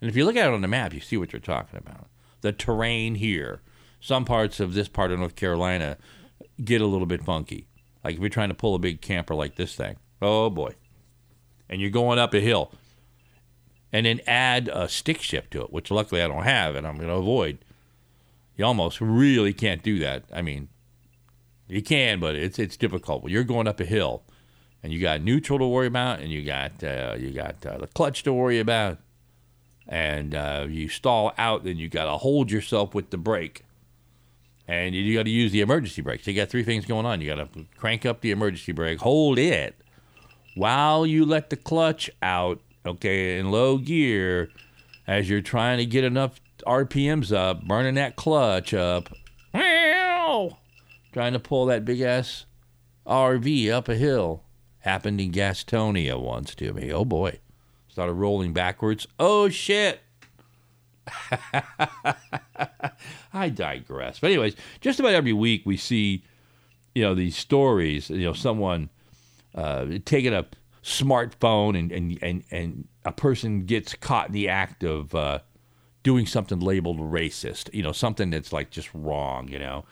And 0.00 0.10
if 0.10 0.16
you 0.16 0.24
look 0.24 0.36
at 0.36 0.48
it 0.48 0.54
on 0.54 0.60
the 0.60 0.68
map, 0.68 0.92
you 0.92 1.00
see 1.00 1.16
what 1.16 1.32
you're 1.32 1.40
talking 1.40 1.78
about. 1.78 2.06
The 2.42 2.52
terrain 2.52 3.16
here, 3.16 3.60
some 4.00 4.24
parts 4.24 4.60
of 4.60 4.74
this 4.74 4.88
part 4.88 5.10
of 5.10 5.18
North 5.18 5.36
Carolina 5.36 5.96
get 6.62 6.80
a 6.82 6.86
little 6.86 7.06
bit 7.06 7.24
funky. 7.24 7.66
Like 8.04 8.14
if 8.14 8.20
you're 8.20 8.28
trying 8.28 8.48
to 8.50 8.54
pull 8.54 8.74
a 8.74 8.78
big 8.78 9.00
camper 9.00 9.34
like 9.34 9.56
this 9.56 9.74
thing, 9.74 9.96
oh 10.20 10.50
boy. 10.50 10.74
And 11.68 11.80
you're 11.80 11.90
going 11.90 12.18
up 12.18 12.34
a 12.34 12.40
hill. 12.40 12.72
And 13.92 14.06
then 14.06 14.20
add 14.26 14.68
a 14.68 14.88
stick 14.88 15.20
shift 15.20 15.50
to 15.52 15.62
it, 15.62 15.72
which 15.72 15.90
luckily 15.90 16.22
I 16.22 16.28
don't 16.28 16.44
have 16.44 16.76
and 16.76 16.86
I'm 16.86 16.96
going 16.96 17.08
to 17.08 17.14
avoid 17.14 17.58
you 18.60 18.66
almost 18.66 19.00
really 19.00 19.54
can't 19.54 19.82
do 19.82 19.98
that. 20.00 20.24
I 20.30 20.42
mean, 20.42 20.68
you 21.66 21.80
can, 21.82 22.20
but 22.20 22.34
it's 22.34 22.58
it's 22.58 22.76
difficult. 22.76 23.22
When 23.22 23.32
you're 23.32 23.42
going 23.42 23.66
up 23.66 23.80
a 23.80 23.86
hill, 23.86 24.22
and 24.82 24.92
you 24.92 25.00
got 25.00 25.22
neutral 25.22 25.58
to 25.58 25.66
worry 25.66 25.86
about, 25.86 26.20
and 26.20 26.30
you 26.30 26.44
got 26.44 26.84
uh, 26.84 27.16
you 27.18 27.30
got 27.30 27.64
uh, 27.64 27.78
the 27.78 27.86
clutch 27.86 28.22
to 28.24 28.34
worry 28.34 28.60
about, 28.60 28.98
and 29.88 30.34
uh, 30.34 30.66
you 30.68 30.90
stall 30.90 31.32
out, 31.38 31.64
then 31.64 31.78
you 31.78 31.88
got 31.88 32.04
to 32.04 32.18
hold 32.18 32.50
yourself 32.50 32.94
with 32.94 33.08
the 33.08 33.16
brake, 33.16 33.64
and 34.68 34.94
you 34.94 35.16
got 35.16 35.22
to 35.22 35.30
use 35.30 35.52
the 35.52 35.62
emergency 35.62 36.02
brake. 36.02 36.22
So 36.22 36.30
you 36.30 36.36
got 36.36 36.50
three 36.50 36.64
things 36.64 36.84
going 36.84 37.06
on. 37.06 37.22
You 37.22 37.34
got 37.34 37.54
to 37.54 37.64
crank 37.78 38.04
up 38.04 38.20
the 38.20 38.30
emergency 38.30 38.72
brake, 38.72 38.98
hold 39.00 39.38
it 39.38 39.74
while 40.54 41.06
you 41.06 41.24
let 41.24 41.50
the 41.50 41.56
clutch 41.56 42.10
out, 42.22 42.60
okay, 42.84 43.38
in 43.38 43.50
low 43.50 43.78
gear, 43.78 44.50
as 45.06 45.30
you're 45.30 45.40
trying 45.40 45.78
to 45.78 45.86
get 45.86 46.04
enough 46.04 46.39
RPMs 46.66 47.34
up, 47.34 47.64
burning 47.66 47.94
that 47.94 48.16
clutch 48.16 48.74
up, 48.74 49.10
trying 49.52 51.32
to 51.32 51.38
pull 51.38 51.66
that 51.66 51.84
big 51.84 52.00
ass 52.00 52.46
RV 53.06 53.70
up 53.70 53.88
a 53.88 53.96
hill. 53.96 54.44
Happened 54.80 55.20
in 55.20 55.30
Gastonia 55.32 56.18
once 56.18 56.54
to 56.54 56.72
me. 56.72 56.90
Oh 56.92 57.04
boy. 57.04 57.38
Started 57.88 58.14
rolling 58.14 58.52
backwards. 58.52 59.06
Oh 59.18 59.48
shit. 59.48 60.00
I 63.32 63.48
digress. 63.48 64.20
But 64.20 64.28
anyways, 64.28 64.56
just 64.80 65.00
about 65.00 65.12
every 65.12 65.32
week 65.32 65.62
we 65.66 65.76
see, 65.76 66.24
you 66.94 67.02
know, 67.02 67.14
these 67.14 67.36
stories. 67.36 68.08
You 68.08 68.24
know, 68.24 68.32
someone 68.32 68.88
uh, 69.54 69.86
taking 70.04 70.32
a 70.32 70.46
smartphone 70.82 71.78
and, 71.78 71.92
and 71.92 72.18
and 72.22 72.44
and 72.50 72.88
a 73.04 73.12
person 73.12 73.66
gets 73.66 73.94
caught 73.94 74.28
in 74.28 74.32
the 74.32 74.48
act 74.48 74.82
of 74.82 75.14
uh, 75.14 75.40
doing 76.02 76.26
something 76.26 76.60
labeled 76.60 76.98
racist. 76.98 77.72
You 77.74 77.82
know, 77.82 77.92
something 77.92 78.30
that's 78.30 78.52
like 78.52 78.70
just 78.70 78.90
wrong. 78.94 79.48
You 79.48 79.58
know, 79.58 79.84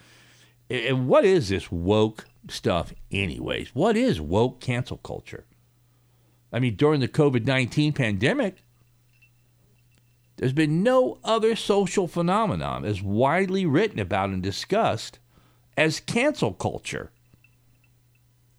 and 0.70 1.08
what 1.08 1.24
is 1.24 1.48
this 1.48 1.70
woke 1.72 2.26
stuff, 2.48 2.92
anyways? 3.10 3.74
What 3.74 3.96
is 3.96 4.20
woke 4.20 4.60
cancel 4.60 4.98
culture? 4.98 5.44
I 6.52 6.60
mean, 6.60 6.76
during 6.76 7.00
the 7.00 7.08
COVID 7.08 7.46
19 7.46 7.92
pandemic, 7.92 8.56
there's 10.36 10.52
been 10.52 10.82
no 10.82 11.18
other 11.24 11.56
social 11.56 12.06
phenomenon 12.06 12.84
as 12.84 13.02
widely 13.02 13.66
written 13.66 13.98
about 13.98 14.30
and 14.30 14.42
discussed 14.42 15.18
as 15.76 16.00
cancel 16.00 16.52
culture. 16.52 17.10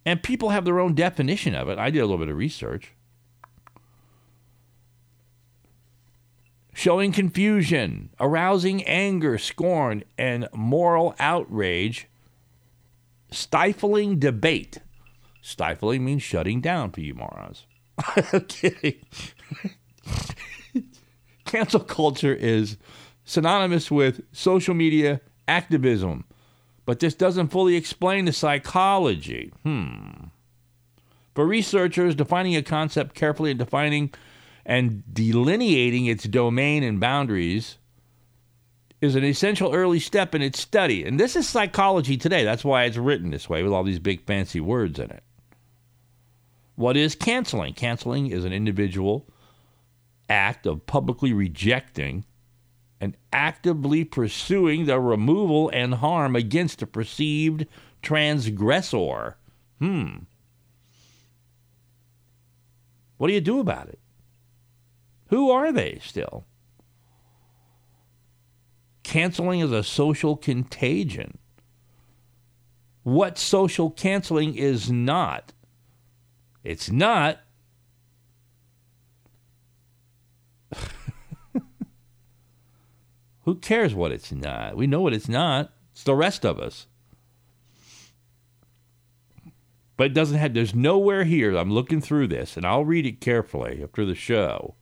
And 0.06 0.24
people 0.24 0.50
have 0.50 0.66
their 0.66 0.80
own 0.80 0.94
definition 0.94 1.56
of 1.56 1.70
it. 1.70 1.78
I 1.78 1.90
did 1.90 2.00
a 2.00 2.06
little 2.06 2.18
bit 2.18 2.30
of 2.30 2.38
research. 2.38 2.94
Showing 6.80 7.12
confusion, 7.12 8.10
arousing 8.22 8.86
anger, 8.86 9.38
scorn, 9.38 10.06
and 10.18 10.48
moral 10.54 11.13
outrage, 11.20 12.08
stifling 13.32 14.18
debate. 14.18 14.78
Stifling 15.42 16.06
means 16.06 16.24
shutting 16.24 16.62
down 16.62 16.92
for 16.92 17.02
you 17.02 17.15
morons. 17.15 17.65
I'm 18.32 18.46
kidding. 18.46 18.96
Cancel 21.44 21.82
culture 21.82 22.34
is 22.34 22.78
synonymous 23.26 23.92
with 23.92 24.22
social 24.32 24.74
media 24.74 25.20
activism, 25.50 26.24
but 26.86 27.02
this 27.02 27.13
doesn't 27.13 27.50
fully 27.50 27.76
explain 27.76 28.24
the 28.24 28.32
psychology. 28.32 29.52
Hmm. 29.63 30.28
For 31.36 31.46
researchers, 31.46 32.15
defining 32.15 32.56
a 32.56 32.63
concept 32.63 33.15
carefully 33.15 33.52
and 33.52 33.60
defining 33.60 34.13
and 34.65 35.04
delineating 35.13 36.06
its 36.06 36.26
domain 36.26 36.84
and 36.84 37.00
boundaries 37.00 37.78
is 39.02 39.15
an 39.15 39.24
essential 39.24 39.74
early 39.74 40.00
step 40.00 40.36
in 40.36 40.41
its 40.41 40.60
study. 40.60 41.06
And 41.06 41.19
this 41.19 41.36
is 41.36 41.48
psychology 41.48 42.17
today. 42.17 42.43
That's 42.43 42.65
why 42.65 42.84
it's 42.84 42.98
written 42.98 43.32
this 43.32 43.50
way 43.50 43.63
with 43.63 43.72
all 43.72 43.84
these 43.84 44.00
big 44.00 44.26
fancy 44.26 44.60
words 44.60 45.00
in 45.00 45.10
it. 45.10 45.24
What 46.76 46.98
is 46.98 47.15
canceling? 47.15 47.74
Canceling 47.74 48.28
is 48.28 48.45
an 48.45 48.54
individual 48.54 49.26
act 50.30 50.65
of 50.65 50.86
publicly 50.86 51.34
rejecting 51.34 52.26
and 53.02 53.15
actively 53.32 54.04
pursuing 54.04 54.86
the 54.86 55.00
removal 55.00 55.69
and 55.74 55.95
harm 55.95 56.36
against 56.36 56.82
a 56.82 56.88
perceived 56.88 57.65
transgressor. 58.02 59.38
Hmm. 59.80 60.17
What 63.17 63.28
do 63.28 63.34
you 63.34 63.41
do 63.41 63.60
about 63.60 63.89
it? 63.89 63.99
Who 65.30 65.50
are 65.52 65.72
they 65.72 66.00
still? 66.02 66.46
Canceling 69.04 69.60
is 69.60 69.72
a 69.72 69.84
social 69.84 70.36
contagion. 70.36 71.38
What 73.04 73.38
social 73.38 73.89
canceling 73.89 74.56
is 74.56 74.92
not? 74.92 75.54
It's 76.63 76.92
not 76.92 77.39
Who 83.44 83.56
cares 83.56 83.96
what 83.96 84.12
it's 84.12 84.32
not? 84.32 84.76
We 84.78 84.86
know 84.86 85.02
what 85.02 85.13
it's 85.13 85.30
not. 85.30 85.72
It's 85.92 86.04
the 86.04 86.15
rest 86.15 86.46
of 86.46 86.60
us. 86.60 86.86
But 89.98 90.08
it 90.08 90.13
doesn't 90.13 90.38
have, 90.38 90.54
there's 90.54 90.76
nowhere 90.76 91.24
here, 91.26 91.58
I'm 91.58 91.72
looking 91.74 92.00
through 92.00 92.28
this, 92.28 92.56
and 92.56 92.65
I'll 92.65 92.86
read 92.86 93.06
it 93.06 93.20
carefully 93.20 93.82
after 93.84 94.06
the 94.06 94.15
show. 94.15 94.76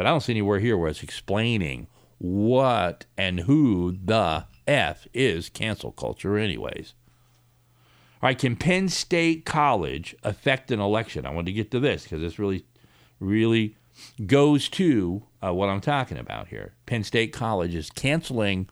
But 0.00 0.06
I 0.06 0.12
don't 0.12 0.22
see 0.22 0.32
anywhere 0.32 0.60
here 0.60 0.78
where 0.78 0.88
it's 0.88 1.02
explaining 1.02 1.86
what 2.16 3.04
and 3.18 3.40
who 3.40 3.98
the 4.02 4.46
F 4.66 5.06
is 5.12 5.50
cancel 5.50 5.92
culture, 5.92 6.38
anyways. 6.38 6.94
All 8.22 8.28
right, 8.28 8.38
can 8.38 8.56
Penn 8.56 8.88
State 8.88 9.44
College 9.44 10.16
affect 10.22 10.70
an 10.70 10.80
election? 10.80 11.26
I 11.26 11.34
want 11.34 11.48
to 11.48 11.52
get 11.52 11.70
to 11.72 11.80
this 11.80 12.04
because 12.04 12.22
this 12.22 12.38
really, 12.38 12.64
really 13.18 13.76
goes 14.24 14.70
to 14.70 15.24
uh, 15.44 15.52
what 15.52 15.68
I'm 15.68 15.82
talking 15.82 16.16
about 16.16 16.48
here. 16.48 16.72
Penn 16.86 17.04
State 17.04 17.34
College 17.34 17.74
is 17.74 17.90
canceling 17.90 18.70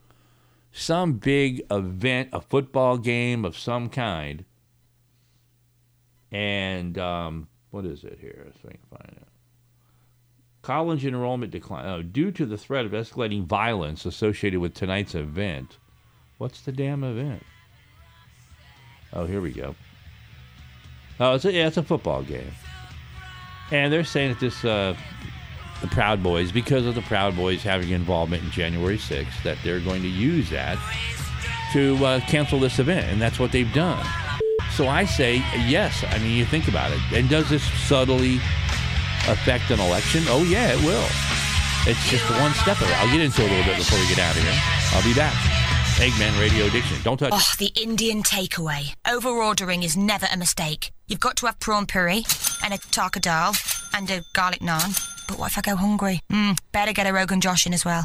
some 0.72 1.12
big 1.12 1.60
event, 1.70 2.30
a 2.32 2.40
football 2.40 2.96
game 2.96 3.44
of 3.44 3.58
some 3.58 3.90
kind. 3.90 4.46
And 6.32 6.96
um, 6.96 7.48
what 7.70 7.84
is 7.84 8.02
it 8.02 8.16
here? 8.18 8.44
Let's 8.46 8.56
see 8.62 8.68
if 8.68 8.70
I 8.70 8.96
can 8.96 8.98
find 8.98 9.18
it. 9.18 9.27
College 10.62 11.06
enrollment 11.06 11.52
decline 11.52 11.86
oh, 11.86 12.02
due 12.02 12.30
to 12.32 12.44
the 12.44 12.58
threat 12.58 12.84
of 12.84 12.92
escalating 12.92 13.44
violence 13.44 14.04
associated 14.04 14.60
with 14.60 14.74
tonight's 14.74 15.14
event. 15.14 15.78
What's 16.38 16.62
the 16.62 16.72
damn 16.72 17.04
event? 17.04 17.44
Oh, 19.12 19.24
here 19.24 19.40
we 19.40 19.52
go. 19.52 19.74
Oh, 21.20 21.34
it's 21.34 21.44
a, 21.44 21.52
yeah, 21.52 21.66
it's 21.66 21.76
a 21.76 21.82
football 21.82 22.22
game, 22.22 22.52
and 23.70 23.92
they're 23.92 24.04
saying 24.04 24.30
that 24.30 24.40
this 24.40 24.64
uh, 24.64 24.94
the 25.80 25.88
Proud 25.88 26.22
Boys, 26.22 26.52
because 26.52 26.86
of 26.86 26.94
the 26.94 27.02
Proud 27.02 27.36
Boys 27.36 27.62
having 27.62 27.90
involvement 27.90 28.42
in 28.42 28.50
January 28.50 28.98
6th, 28.98 29.42
that 29.44 29.58
they're 29.62 29.80
going 29.80 30.02
to 30.02 30.08
use 30.08 30.50
that 30.50 30.78
to 31.72 32.04
uh, 32.04 32.20
cancel 32.20 32.58
this 32.58 32.78
event, 32.78 33.06
and 33.06 33.20
that's 33.20 33.38
what 33.38 33.52
they've 33.52 33.72
done. 33.72 34.04
So 34.72 34.88
I 34.88 35.04
say 35.04 35.36
yes. 35.66 36.04
I 36.08 36.18
mean, 36.18 36.36
you 36.36 36.44
think 36.44 36.68
about 36.68 36.92
it, 36.92 37.00
and 37.12 37.28
does 37.28 37.48
this 37.50 37.62
subtly 37.86 38.40
affect 39.28 39.70
an 39.70 39.80
election? 39.80 40.24
Oh 40.28 40.42
yeah, 40.44 40.72
it 40.72 40.84
will. 40.84 41.04
It's 41.86 42.02
just 42.10 42.28
one 42.40 42.52
step 42.54 42.80
of 42.80 42.88
it. 42.90 42.96
I'll 43.00 43.10
get 43.10 43.20
into 43.20 43.42
it 43.42 43.50
a 43.50 43.54
little 43.54 43.64
bit 43.72 43.76
before 43.78 43.98
we 43.98 44.08
get 44.08 44.18
out 44.18 44.36
of 44.36 44.42
here. 44.42 44.60
I'll 44.92 45.04
be 45.04 45.14
back. 45.14 45.34
Eggman 45.98 46.38
Radio 46.40 46.66
Addiction. 46.66 46.96
Don't 47.02 47.16
touch. 47.18 47.32
Oh, 47.34 47.52
the 47.58 47.72
Indian 47.80 48.22
takeaway. 48.22 48.94
Over-ordering 49.10 49.82
is 49.82 49.96
never 49.96 50.26
a 50.32 50.36
mistake. 50.36 50.92
You've 51.08 51.18
got 51.20 51.36
to 51.38 51.46
have 51.46 51.58
prawn 51.58 51.86
puri 51.86 52.24
and 52.64 52.72
a 52.74 52.78
tarka 52.78 53.20
dal 53.20 53.54
and 53.94 54.08
a 54.10 54.22
garlic 54.34 54.60
naan. 54.60 54.96
But 55.26 55.38
what 55.38 55.50
if 55.50 55.58
I 55.58 55.60
go 55.62 55.76
hungry? 55.76 56.20
Mm, 56.30 56.58
better 56.72 56.92
get 56.92 57.06
a 57.06 57.12
Rogan 57.12 57.40
Josh 57.40 57.66
in 57.66 57.74
as 57.74 57.84
well. 57.84 58.04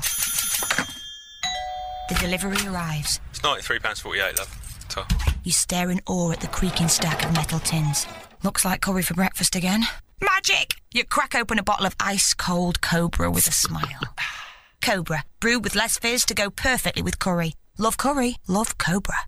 The 2.10 2.16
delivery 2.16 2.58
arrives. 2.68 3.20
It's 3.30 3.40
£93.48, 3.40 4.38
love. 4.40 4.60
So, 4.90 5.04
You 5.44 5.52
stare 5.52 5.90
in 5.90 6.00
awe 6.06 6.32
at 6.32 6.42
the 6.42 6.48
creaking 6.48 6.88
stack 6.88 7.24
of 7.26 7.34
metal 7.34 7.60
tins. 7.60 8.06
Looks 8.44 8.66
like 8.66 8.82
curry 8.82 9.04
for 9.04 9.14
breakfast 9.14 9.56
again. 9.56 9.84
Magic! 10.22 10.76
You 10.94 11.04
crack 11.04 11.36
open 11.36 11.60
a 11.60 11.64
bottle 11.64 11.86
of 11.86 11.96
ice 12.00 12.34
cold 12.34 12.82
Cobra 12.82 13.30
with 13.30 13.48
a 13.48 13.52
smile. 13.52 14.02
Cobra, 14.82 15.24
brewed 15.40 15.64
with 15.64 15.76
less 15.76 15.98
fizz 15.98 16.26
to 16.26 16.34
go 16.34 16.50
perfectly 16.50 17.02
with 17.02 17.20
curry. 17.20 17.54
Love 17.78 17.98
curry, 17.98 18.38
love 18.48 18.78
Cobra. 18.78 19.26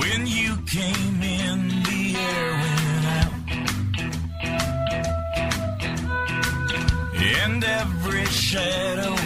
When 0.00 0.26
you 0.26 0.56
came 0.66 1.22
in, 1.22 1.68
the 1.82 2.14
air 2.16 2.52
went 2.52 3.06
out. 3.06 3.32
And 7.14 7.64
every 7.64 8.26
shadow 8.26 9.17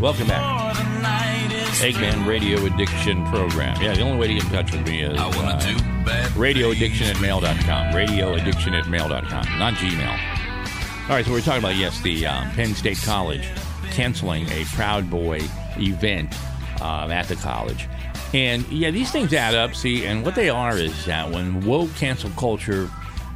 Welcome 0.00 0.28
back. 0.28 0.72
before 0.72 0.82
the 0.82 1.00
night 1.02 1.52
is 1.52 1.94
Eggman 1.94 2.26
Radio 2.26 2.64
Addiction 2.64 3.22
Program. 3.26 3.78
Yeah, 3.82 3.94
the 3.94 4.00
only 4.00 4.16
way 4.18 4.28
to 4.28 4.34
get 4.34 4.44
in 4.44 4.50
touch 4.50 4.72
with 4.72 4.86
me 4.86 5.02
is 5.02 5.18
uh, 5.20 5.30
do 5.60 5.76
bad 6.06 6.30
radioaddiction 6.30 7.14
at 7.14 7.20
mail.com. 7.20 7.92
Radioaddiction 7.92 8.72
at 8.72 8.88
mail.com, 8.88 9.58
not 9.58 9.74
Gmail. 9.74 11.02
All 11.02 11.16
right, 11.16 11.26
so 11.26 11.32
we're 11.32 11.42
talking 11.42 11.62
about, 11.62 11.76
yes, 11.76 12.00
the 12.00 12.26
um, 12.26 12.50
Penn 12.52 12.74
State 12.74 12.96
College 13.02 13.46
canceling 13.90 14.48
a 14.48 14.64
Proud 14.72 15.10
Boy 15.10 15.40
event 15.76 16.32
um, 16.80 17.10
at 17.10 17.28
the 17.28 17.36
college. 17.36 17.86
And 18.32 18.66
yeah, 18.68 18.90
these 18.90 19.12
things 19.12 19.34
add 19.34 19.54
up. 19.54 19.74
See, 19.74 20.06
and 20.06 20.24
what 20.24 20.34
they 20.34 20.48
are 20.48 20.78
is 20.78 21.04
that 21.04 21.30
when 21.30 21.60
woke 21.66 21.94
cancel 21.96 22.30
culture 22.38 22.88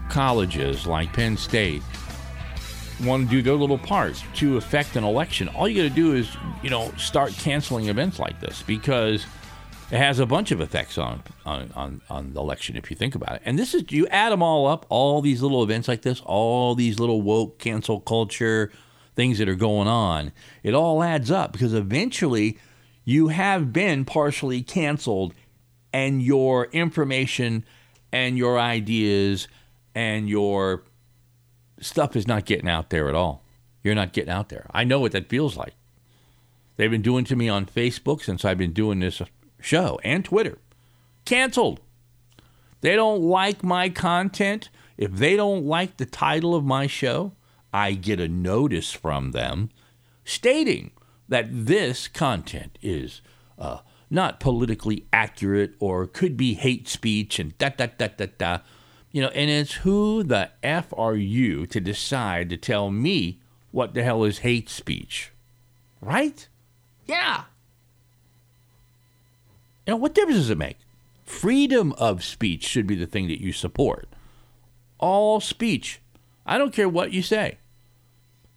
colleges 0.08 0.86
like 0.86 1.12
Penn 1.12 1.36
State 1.36 1.82
want 3.02 3.28
to 3.28 3.30
do 3.30 3.42
their 3.42 3.54
little 3.54 3.78
part 3.78 4.22
to 4.34 4.56
affect 4.56 4.96
an 4.96 5.04
election, 5.04 5.48
all 5.48 5.68
you 5.68 5.82
got 5.82 5.88
to 5.88 5.94
do 5.94 6.14
is, 6.14 6.36
you 6.62 6.70
know, 6.70 6.92
start 6.96 7.32
canceling 7.32 7.88
events 7.88 8.18
like 8.18 8.40
this 8.40 8.62
because 8.62 9.26
it 9.90 9.98
has 9.98 10.18
a 10.18 10.26
bunch 10.26 10.50
of 10.50 10.60
effects 10.60 10.96
on, 10.98 11.22
on, 11.44 11.70
on, 11.74 12.00
on 12.08 12.32
the 12.32 12.40
election 12.40 12.76
if 12.76 12.90
you 12.90 12.96
think 12.96 13.14
about 13.14 13.36
it. 13.36 13.42
And 13.44 13.58
this 13.58 13.74
is, 13.74 13.84
you 13.90 14.06
add 14.08 14.32
them 14.32 14.42
all 14.42 14.66
up, 14.66 14.86
all 14.88 15.20
these 15.20 15.42
little 15.42 15.62
events 15.62 15.88
like 15.88 16.02
this, 16.02 16.20
all 16.24 16.74
these 16.74 16.98
little 16.98 17.22
woke 17.22 17.58
cancel 17.58 18.00
culture 18.00 18.70
things 19.14 19.38
that 19.38 19.48
are 19.48 19.54
going 19.54 19.88
on, 19.88 20.32
it 20.62 20.74
all 20.74 21.02
adds 21.02 21.30
up 21.30 21.52
because 21.52 21.74
eventually 21.74 22.58
you 23.04 23.28
have 23.28 23.72
been 23.72 24.04
partially 24.04 24.62
canceled 24.62 25.34
and 25.92 26.22
your 26.22 26.66
information 26.66 27.64
and 28.10 28.36
your 28.36 28.58
ideas 28.58 29.46
and 29.94 30.28
your 30.28 30.82
stuff 31.84 32.16
is 32.16 32.26
not 32.26 32.46
getting 32.46 32.68
out 32.68 32.90
there 32.90 33.08
at 33.08 33.14
all. 33.14 33.44
You're 33.82 33.94
not 33.94 34.12
getting 34.12 34.32
out 34.32 34.48
there. 34.48 34.66
I 34.72 34.84
know 34.84 35.00
what 35.00 35.12
that 35.12 35.28
feels 35.28 35.56
like. 35.56 35.74
They've 36.76 36.90
been 36.90 37.02
doing 37.02 37.24
to 37.26 37.36
me 37.36 37.48
on 37.48 37.66
Facebook 37.66 38.22
since 38.22 38.44
I've 38.44 38.58
been 38.58 38.72
doing 38.72 39.00
this 39.00 39.20
show 39.60 40.00
and 40.02 40.24
Twitter. 40.24 40.58
Canceled. 41.24 41.80
They 42.80 42.96
don't 42.96 43.22
like 43.22 43.62
my 43.62 43.88
content. 43.88 44.68
If 44.96 45.12
they 45.12 45.36
don't 45.36 45.64
like 45.64 45.96
the 45.96 46.06
title 46.06 46.54
of 46.54 46.64
my 46.64 46.86
show, 46.86 47.32
I 47.72 47.92
get 47.92 48.20
a 48.20 48.28
notice 48.28 48.92
from 48.92 49.32
them 49.32 49.70
stating 50.24 50.92
that 51.28 51.46
this 51.50 52.08
content 52.08 52.78
is 52.82 53.20
uh, 53.58 53.78
not 54.10 54.40
politically 54.40 55.06
accurate 55.12 55.74
or 55.78 56.06
could 56.06 56.36
be 56.36 56.54
hate 56.54 56.88
speech 56.88 57.38
and 57.38 57.56
da 57.58 57.70
da 57.70 57.86
da 57.86 58.08
da 58.16 58.26
da. 58.38 58.58
You 59.14 59.22
know, 59.22 59.28
and 59.28 59.48
it's 59.48 59.74
who 59.74 60.24
the 60.24 60.50
F 60.60 60.92
are 60.96 61.14
you 61.14 61.66
to 61.66 61.78
decide 61.78 62.50
to 62.50 62.56
tell 62.56 62.90
me 62.90 63.38
what 63.70 63.94
the 63.94 64.02
hell 64.02 64.24
is 64.24 64.38
hate 64.38 64.68
speech? 64.68 65.30
Right? 66.00 66.48
Yeah. 67.06 67.44
You 69.86 69.92
know, 69.92 69.98
what 69.98 70.14
difference 70.14 70.40
does 70.40 70.50
it 70.50 70.58
make? 70.58 70.78
Freedom 71.24 71.92
of 71.92 72.24
speech 72.24 72.64
should 72.64 72.88
be 72.88 72.96
the 72.96 73.06
thing 73.06 73.28
that 73.28 73.40
you 73.40 73.52
support. 73.52 74.08
All 74.98 75.38
speech. 75.38 76.00
I 76.44 76.58
don't 76.58 76.74
care 76.74 76.88
what 76.88 77.12
you 77.12 77.22
say. 77.22 77.58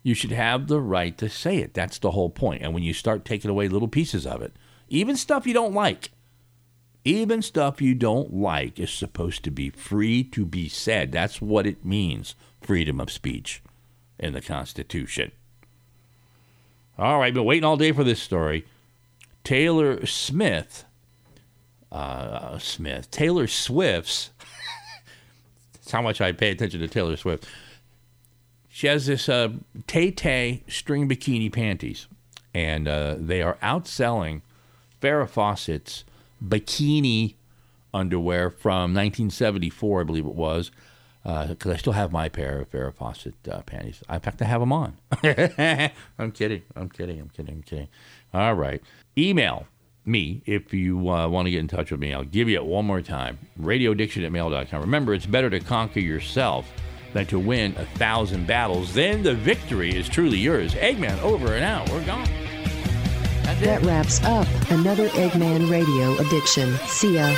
You 0.02 0.16
should 0.16 0.32
have 0.32 0.66
the 0.66 0.82
right 0.82 1.16
to 1.20 1.30
say 1.30 1.58
it. 1.58 1.76
That's 1.76 2.00
the 2.00 2.12
whole 2.12 2.32
point. 2.32 2.64
And 2.64 2.74
when 2.74 2.82
you 2.82 2.94
start 2.94 3.26
taking 3.26 3.52
away 3.52 3.68
little 3.68 3.88
pieces 3.88 4.26
of 4.26 4.42
it, 4.42 4.54
even 4.90 5.18
stuff 5.18 5.46
you 5.46 5.54
don't 5.54 5.76
like, 5.76 6.10
even 7.08 7.42
stuff 7.42 7.82
you 7.82 7.96
don't 7.96 8.34
like 8.34 8.80
is 8.80 8.92
supposed 8.92 9.44
to 9.44 9.52
be 9.52 9.70
free 9.70 10.24
to 10.26 10.46
be 10.46 10.68
said. 10.68 11.12
That's 11.12 11.42
what 11.42 11.66
it 11.66 11.86
means 11.86 12.36
freedom 12.62 13.00
of 13.00 13.12
speech 13.12 13.62
in 14.20 14.34
the 14.34 14.42
Constitution. 14.42 15.32
All 17.00 17.20
right, 17.20 17.34
been 17.34 17.46
waiting 17.46 17.64
all 17.64 17.78
day 17.78 17.94
for 17.94 18.04
this 18.04 18.22
story. 18.22 18.66
Taylor 19.46 20.06
Smith, 20.06 20.84
uh, 21.92 22.58
Smith, 22.58 23.10
Taylor 23.10 23.48
Swift's, 23.48 24.32
that's 25.74 25.92
how 25.92 26.02
much 26.02 26.20
I 26.20 26.34
pay 26.34 26.52
attention 26.52 26.82
to 26.82 26.88
Taylor 26.90 27.16
Swift. 27.16 27.48
She 28.68 28.88
has 28.88 29.06
this 29.06 29.30
uh, 29.30 29.50
Tay 29.86 30.12
Tay 30.12 30.64
string 30.68 31.08
bikini 31.08 31.54
panties, 31.54 32.08
and 32.54 32.88
uh, 32.88 33.16
they 33.18 33.42
are 33.42 33.58
outselling 33.64 34.42
Farrah 35.02 35.30
Fawcett's 35.30 36.04
bikini 36.44 37.36
underwear 37.94 38.50
from 38.50 38.94
1974, 38.94 40.02
I 40.02 40.04
believe 40.04 40.26
it 40.26 40.36
was, 40.36 40.72
because 41.24 41.72
I 41.72 41.78
still 41.78 41.94
have 41.94 42.12
my 42.12 42.30
pair 42.30 42.60
of 42.62 42.72
Farrah 42.72 42.94
Fawcett 42.94 43.36
uh, 43.52 43.62
panties. 43.62 44.04
In 44.10 44.20
fact, 44.20 44.42
I 44.42 44.46
have 44.46 44.62
them 44.62 44.72
on. 44.72 44.98
I'm 46.18 46.32
kidding. 46.32 46.62
I'm 46.76 46.90
kidding. 46.90 47.20
I'm 47.20 47.30
kidding. 47.30 47.56
I'm 47.56 47.64
kidding. 47.64 47.88
All 48.34 48.54
right. 48.54 48.82
Email 49.18 49.68
me 50.06 50.42
if 50.46 50.74
you 50.74 51.10
uh, 51.10 51.28
want 51.28 51.48
to 51.48 51.52
get 51.52 51.60
in 51.60 51.68
touch 51.68 51.92
with 51.92 52.00
me. 52.00 52.14
I'll 52.14 52.24
give 52.24 52.48
you 52.48 52.56
it 52.56 52.66
one 52.66 52.86
more 52.86 53.02
time. 53.02 53.38
Radioaddiction 53.60 54.26
at 54.26 54.32
mail.com. 54.32 54.82
Remember, 54.82 55.14
it's 55.14 55.26
better 55.26 55.50
to 55.50 55.60
conquer 55.60 56.00
yourself 56.00 56.72
than 57.14 57.26
to 57.28 57.40
win 57.40 57.76
a 57.78 57.86
thousand 57.98 58.48
battles. 58.48 58.94
Then 58.94 59.24
the 59.24 59.34
victory 59.34 59.96
is 59.96 60.08
truly 60.08 60.38
yours. 60.38 60.76
Eggman, 60.76 61.22
over 61.22 61.56
and 61.56 61.66
out. 61.66 61.90
We're 61.90 62.06
gone. 62.06 62.28
That 63.56 63.82
wraps 63.84 64.22
up 64.26 64.46
another 64.70 65.08
Eggman 65.10 65.72
Radio 65.72 66.18
Addiction. 66.20 66.76
See 66.86 67.16
ya. 67.16 67.34